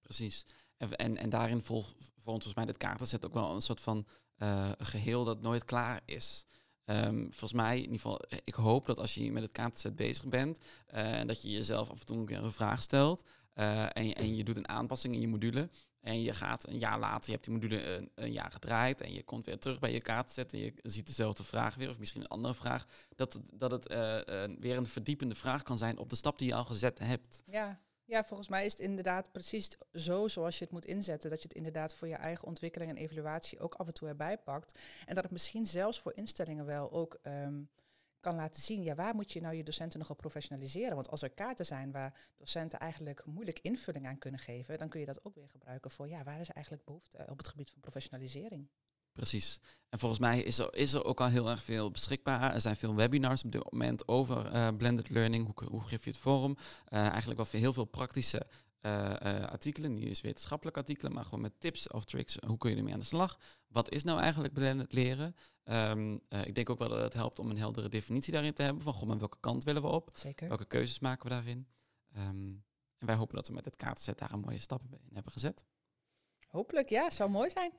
Precies. 0.00 0.46
En, 0.76 0.96
en, 0.96 1.16
en 1.16 1.30
daarin 1.30 1.60
volgt 1.60 1.94
volgens 2.16 2.54
mij 2.54 2.64
dit 2.64 2.76
kaartenset 2.76 3.26
ook 3.26 3.32
wel 3.34 3.54
een 3.54 3.62
soort 3.62 3.80
van 3.80 4.06
uh, 4.38 4.72
geheel 4.78 5.24
dat 5.24 5.40
nooit 5.40 5.64
klaar 5.64 6.00
is. 6.04 6.46
Um, 6.84 7.22
volgens 7.22 7.52
mij, 7.52 7.76
in 7.76 7.82
ieder 7.82 7.96
geval, 7.96 8.22
ik 8.44 8.54
hoop 8.54 8.86
dat 8.86 8.98
als 8.98 9.14
je 9.14 9.32
met 9.32 9.42
het 9.42 9.52
kaartenset 9.52 9.96
bezig 9.96 10.26
bent, 10.26 10.58
uh, 10.94 11.20
dat 11.26 11.42
je 11.42 11.50
jezelf 11.50 11.90
af 11.90 12.00
en 12.00 12.06
toe 12.06 12.18
een 12.18 12.26
keer 12.26 12.44
een 12.44 12.52
vraag 12.52 12.82
stelt. 12.82 13.28
Uh, 13.54 13.82
en, 13.82 14.14
en 14.14 14.36
je 14.36 14.44
doet 14.44 14.56
een 14.56 14.68
aanpassing 14.68 15.14
in 15.14 15.20
je 15.20 15.28
module. 15.28 15.68
En 16.00 16.22
je 16.22 16.32
gaat 16.32 16.68
een 16.68 16.78
jaar 16.78 16.98
later, 16.98 17.24
je 17.24 17.32
hebt 17.32 17.44
die 17.44 17.54
module 17.54 17.82
een, 17.82 18.10
een 18.14 18.32
jaar 18.32 18.50
gedraaid 18.50 19.00
en 19.00 19.12
je 19.12 19.22
komt 19.22 19.46
weer 19.46 19.58
terug 19.58 19.78
bij 19.78 19.92
je 19.92 20.00
kaart 20.00 20.32
zetten. 20.32 20.58
Je 20.58 20.72
ziet 20.82 21.06
dezelfde 21.06 21.44
vraag 21.44 21.74
weer, 21.74 21.88
of 21.88 21.98
misschien 21.98 22.20
een 22.20 22.28
andere 22.28 22.54
vraag. 22.54 22.86
Dat 23.16 23.32
het, 23.32 23.42
dat 23.52 23.70
het 23.70 23.90
uh, 23.90 23.98
uh, 23.98 24.56
weer 24.58 24.76
een 24.76 24.86
verdiepende 24.86 25.34
vraag 25.34 25.62
kan 25.62 25.78
zijn 25.78 25.98
op 25.98 26.10
de 26.10 26.16
stap 26.16 26.38
die 26.38 26.48
je 26.48 26.54
al 26.54 26.64
gezet 26.64 26.98
hebt. 26.98 27.42
Ja. 27.44 27.80
ja, 28.04 28.24
volgens 28.24 28.48
mij 28.48 28.64
is 28.64 28.72
het 28.72 28.80
inderdaad 28.80 29.32
precies 29.32 29.78
zo 29.92 30.28
zoals 30.28 30.58
je 30.58 30.64
het 30.64 30.72
moet 30.72 30.84
inzetten. 30.84 31.30
Dat 31.30 31.42
je 31.42 31.48
het 31.48 31.56
inderdaad 31.56 31.94
voor 31.94 32.08
je 32.08 32.14
eigen 32.14 32.46
ontwikkeling 32.46 32.90
en 32.90 32.96
evaluatie 32.96 33.58
ook 33.60 33.74
af 33.74 33.86
en 33.86 33.94
toe 33.94 34.08
erbij 34.08 34.38
pakt. 34.38 34.78
En 35.06 35.14
dat 35.14 35.22
het 35.22 35.32
misschien 35.32 35.66
zelfs 35.66 36.00
voor 36.00 36.14
instellingen 36.14 36.66
wel 36.66 36.92
ook. 36.92 37.18
Um, 37.22 37.68
kan 38.20 38.34
laten 38.34 38.62
zien, 38.62 38.82
ja, 38.82 38.94
waar 38.94 39.14
moet 39.14 39.32
je 39.32 39.40
nou 39.40 39.54
je 39.54 39.62
docenten 39.62 39.98
nog 39.98 40.16
professionaliseren? 40.16 40.94
Want 40.94 41.10
als 41.10 41.22
er 41.22 41.30
kaarten 41.30 41.66
zijn 41.66 41.90
waar 41.90 42.14
docenten 42.36 42.78
eigenlijk 42.78 43.26
moeilijk 43.26 43.58
invulling 43.62 44.06
aan 44.06 44.18
kunnen 44.18 44.40
geven, 44.40 44.78
dan 44.78 44.88
kun 44.88 45.00
je 45.00 45.06
dat 45.06 45.24
ook 45.24 45.34
weer 45.34 45.48
gebruiken 45.48 45.90
voor, 45.90 46.08
ja, 46.08 46.24
waar 46.24 46.40
is 46.40 46.50
eigenlijk 46.50 46.84
behoefte 46.84 47.26
op 47.28 47.38
het 47.38 47.48
gebied 47.48 47.70
van 47.70 47.80
professionalisering? 47.80 48.68
Precies. 49.12 49.60
En 49.88 49.98
volgens 49.98 50.20
mij 50.20 50.40
is 50.40 50.58
er, 50.58 50.74
is 50.74 50.92
er 50.92 51.04
ook 51.04 51.20
al 51.20 51.28
heel 51.28 51.50
erg 51.50 51.62
veel 51.62 51.90
beschikbaar. 51.90 52.54
Er 52.54 52.60
zijn 52.60 52.76
veel 52.76 52.94
webinars 52.94 53.44
op 53.44 53.52
dit 53.52 53.72
moment 53.72 54.08
over 54.08 54.54
uh, 54.54 54.68
blended 54.76 55.08
learning. 55.08 55.44
Hoe, 55.44 55.68
hoe 55.68 55.82
geef 55.82 56.04
je 56.04 56.10
het 56.10 56.18
vorm? 56.18 56.56
Uh, 56.88 57.08
eigenlijk 57.08 57.40
wel 57.50 57.60
heel 57.60 57.72
veel 57.72 57.84
praktische 57.84 58.46
uh, 58.82 59.14
uh, 59.22 59.44
artikelen, 59.44 59.94
niet 59.94 60.04
eens 60.04 60.20
wetenschappelijke 60.20 60.80
artikelen, 60.80 61.12
maar 61.12 61.24
gewoon 61.24 61.40
met 61.40 61.60
tips 61.60 61.88
of 61.88 62.04
tricks. 62.04 62.36
Hoe 62.46 62.58
kun 62.58 62.70
je 62.70 62.76
ermee 62.76 62.92
aan 62.92 62.98
de 62.98 63.04
slag? 63.04 63.38
Wat 63.66 63.90
is 63.90 64.04
nou 64.04 64.20
eigenlijk 64.20 64.54
blended 64.54 64.92
leren? 64.92 65.36
Um, 65.64 66.12
uh, 66.28 66.44
ik 66.44 66.54
denk 66.54 66.70
ook 66.70 66.78
wel 66.78 66.88
dat 66.88 67.02
het 67.02 67.12
helpt 67.12 67.38
om 67.38 67.50
een 67.50 67.58
heldere 67.58 67.88
definitie 67.88 68.32
daarin 68.32 68.54
te 68.54 68.62
hebben 68.62 68.82
van 68.82 68.92
goh, 68.92 69.08
maar 69.08 69.18
welke 69.18 69.40
kant 69.40 69.64
willen 69.64 69.82
we 69.82 69.88
op? 69.88 70.10
Zeker. 70.12 70.48
Welke 70.48 70.64
keuzes 70.64 70.98
maken 70.98 71.28
we 71.28 71.34
daarin? 71.34 71.68
Um, 72.16 72.64
en 72.98 73.06
wij 73.06 73.14
hopen 73.14 73.36
dat 73.36 73.46
we 73.46 73.54
met 73.54 73.64
het 73.64 73.76
kaartenset 73.76 74.18
daar 74.18 74.32
een 74.32 74.40
mooie 74.40 74.58
stap 74.58 74.82
in 74.90 75.14
hebben 75.14 75.32
gezet. 75.32 75.64
Hopelijk, 76.46 76.88
ja, 76.88 77.10
zou 77.10 77.30
mooi 77.30 77.50
zijn. 77.50 77.72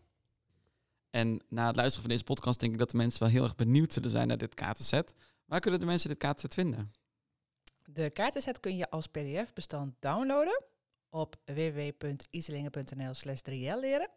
En 1.10 1.42
na 1.50 1.68
het 1.68 1.76
luisteren 1.76 2.02
van 2.02 2.12
deze 2.12 2.24
podcast 2.24 2.60
denk 2.60 2.72
ik 2.72 2.80
dat 2.80 2.90
de 2.90 2.98
mensen 2.98 3.20
wel 3.20 3.30
heel 3.30 3.44
erg 3.44 3.56
benieuwd 3.56 3.94
zullen 3.94 4.10
zijn 4.10 4.28
naar 4.28 4.38
dit 4.38 4.54
kaartenset. 4.54 5.14
Waar 5.46 5.60
kunnen 5.60 5.80
de 5.80 5.86
mensen 5.86 6.10
dit 6.10 6.18
kaartenset 6.18 6.54
vinden? 6.54 6.92
De 7.84 8.10
kaartenset 8.10 8.60
kun 8.60 8.78
je 8.78 8.90
als 8.90 9.08
pdf-bestand 9.08 9.96
downloaden 10.00 10.64
op 11.12 11.36
www.iselingen.nl 11.45 13.13
slash 13.13 13.39
3L 13.50 13.80
leren. 13.80 14.10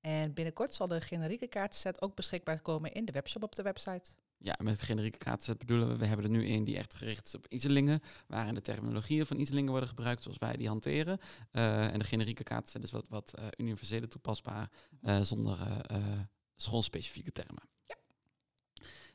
En 0.00 0.34
binnenkort 0.34 0.74
zal 0.74 0.88
de 0.88 1.00
generieke 1.00 1.46
kaartenset 1.46 2.02
ook 2.02 2.14
beschikbaar 2.14 2.60
komen 2.60 2.92
in 2.92 3.04
de 3.04 3.12
webshop 3.12 3.42
op 3.42 3.54
de 3.54 3.62
website. 3.62 4.10
Ja, 4.38 4.54
met 4.62 4.82
generieke 4.82 5.18
kaartenset 5.18 5.58
bedoelen 5.58 5.88
we, 5.88 5.96
we 5.96 6.06
hebben 6.06 6.24
er 6.24 6.32
nu 6.32 6.48
een 6.48 6.64
die 6.64 6.76
echt 6.76 6.94
gericht 6.94 7.26
is 7.26 7.34
op 7.34 7.46
Iselingen, 7.48 8.00
waarin 8.26 8.54
de 8.54 8.60
terminologieën 8.60 9.26
van 9.26 9.38
Iselingen 9.38 9.70
worden 9.70 9.88
gebruikt 9.88 10.22
zoals 10.22 10.38
wij 10.38 10.56
die 10.56 10.68
hanteren. 10.68 11.18
Uh, 11.52 11.92
en 11.92 11.98
de 11.98 12.04
generieke 12.04 12.42
kaartenset 12.42 12.82
is 12.82 12.90
wat, 12.90 13.08
wat 13.08 13.34
uh, 13.38 13.44
universele 13.56 14.08
toepasbaar, 14.08 14.70
uh, 15.02 15.20
zonder 15.20 15.58
schoolspecifieke 16.56 17.32
termen. 17.32 17.62
Ja. 17.86 17.96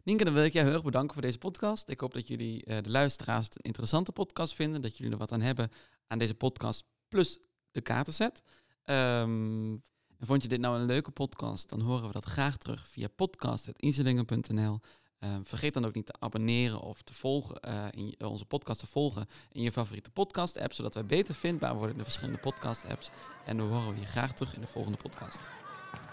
Nienke, 0.04 0.24
dan 0.24 0.34
wil 0.34 0.44
ik 0.44 0.54
jou 0.54 0.66
heel 0.66 0.76
erg 0.76 0.84
bedanken 0.84 1.14
voor 1.14 1.22
deze 1.22 1.38
podcast. 1.38 1.90
Ik 1.90 2.00
hoop 2.00 2.14
dat 2.14 2.28
jullie 2.28 2.82
de 2.82 2.90
luisteraars 2.90 3.48
een 3.52 3.62
interessante 3.62 4.12
podcast 4.12 4.54
vinden, 4.54 4.82
dat 4.82 4.98
jullie 4.98 5.12
er 5.12 5.20
wat 5.20 5.32
aan 5.32 5.42
hebben 5.42 5.72
aan 6.10 6.18
deze 6.18 6.34
podcast, 6.34 6.84
plus 7.08 7.40
de 7.72 7.82
kaartenset. 7.82 8.42
Um, 8.86 9.72
en 10.18 10.26
vond 10.26 10.44
je 10.44 10.50
dit 10.50 10.60
nou 10.60 10.80
een 10.80 10.86
leuke 10.86 11.12
podcast, 11.12 11.70
dan 11.70 11.82
horen 11.82 12.08
we 12.08 12.14
dat 12.14 12.26
graag 12.26 12.58
terug 12.58 12.88
via 12.88 13.08
podcast.inzelingen.nl. 13.08 14.80
Uh, 15.20 15.36
vergeet 15.44 15.74
dan 15.74 15.86
ook 15.86 15.94
niet 15.94 16.06
te 16.06 16.16
abonneren 16.20 16.80
of 16.80 17.02
te 17.02 17.14
volgen, 17.14 17.60
je, 17.92 18.28
onze 18.28 18.46
podcast 18.46 18.80
te 18.80 18.88
volgen 18.88 19.28
in 19.52 19.62
je 19.62 19.72
favoriete 19.72 20.10
podcast-app, 20.10 20.74
zodat 20.74 20.94
wij 20.94 21.06
beter 21.06 21.36
vindbaar 21.36 21.74
worden 21.74 21.92
in 21.92 21.98
de 21.98 22.04
verschillende 22.04 22.40
podcast-apps. 22.40 23.10
En 23.46 23.58
dan 23.58 23.68
horen 23.68 23.94
we 23.94 24.00
je 24.00 24.06
graag 24.06 24.34
terug 24.34 24.56
in 24.56 24.62
de 24.62 24.68
volgende 24.68 24.98
podcast. 24.98 25.40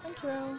Dankjewel. 0.02 0.54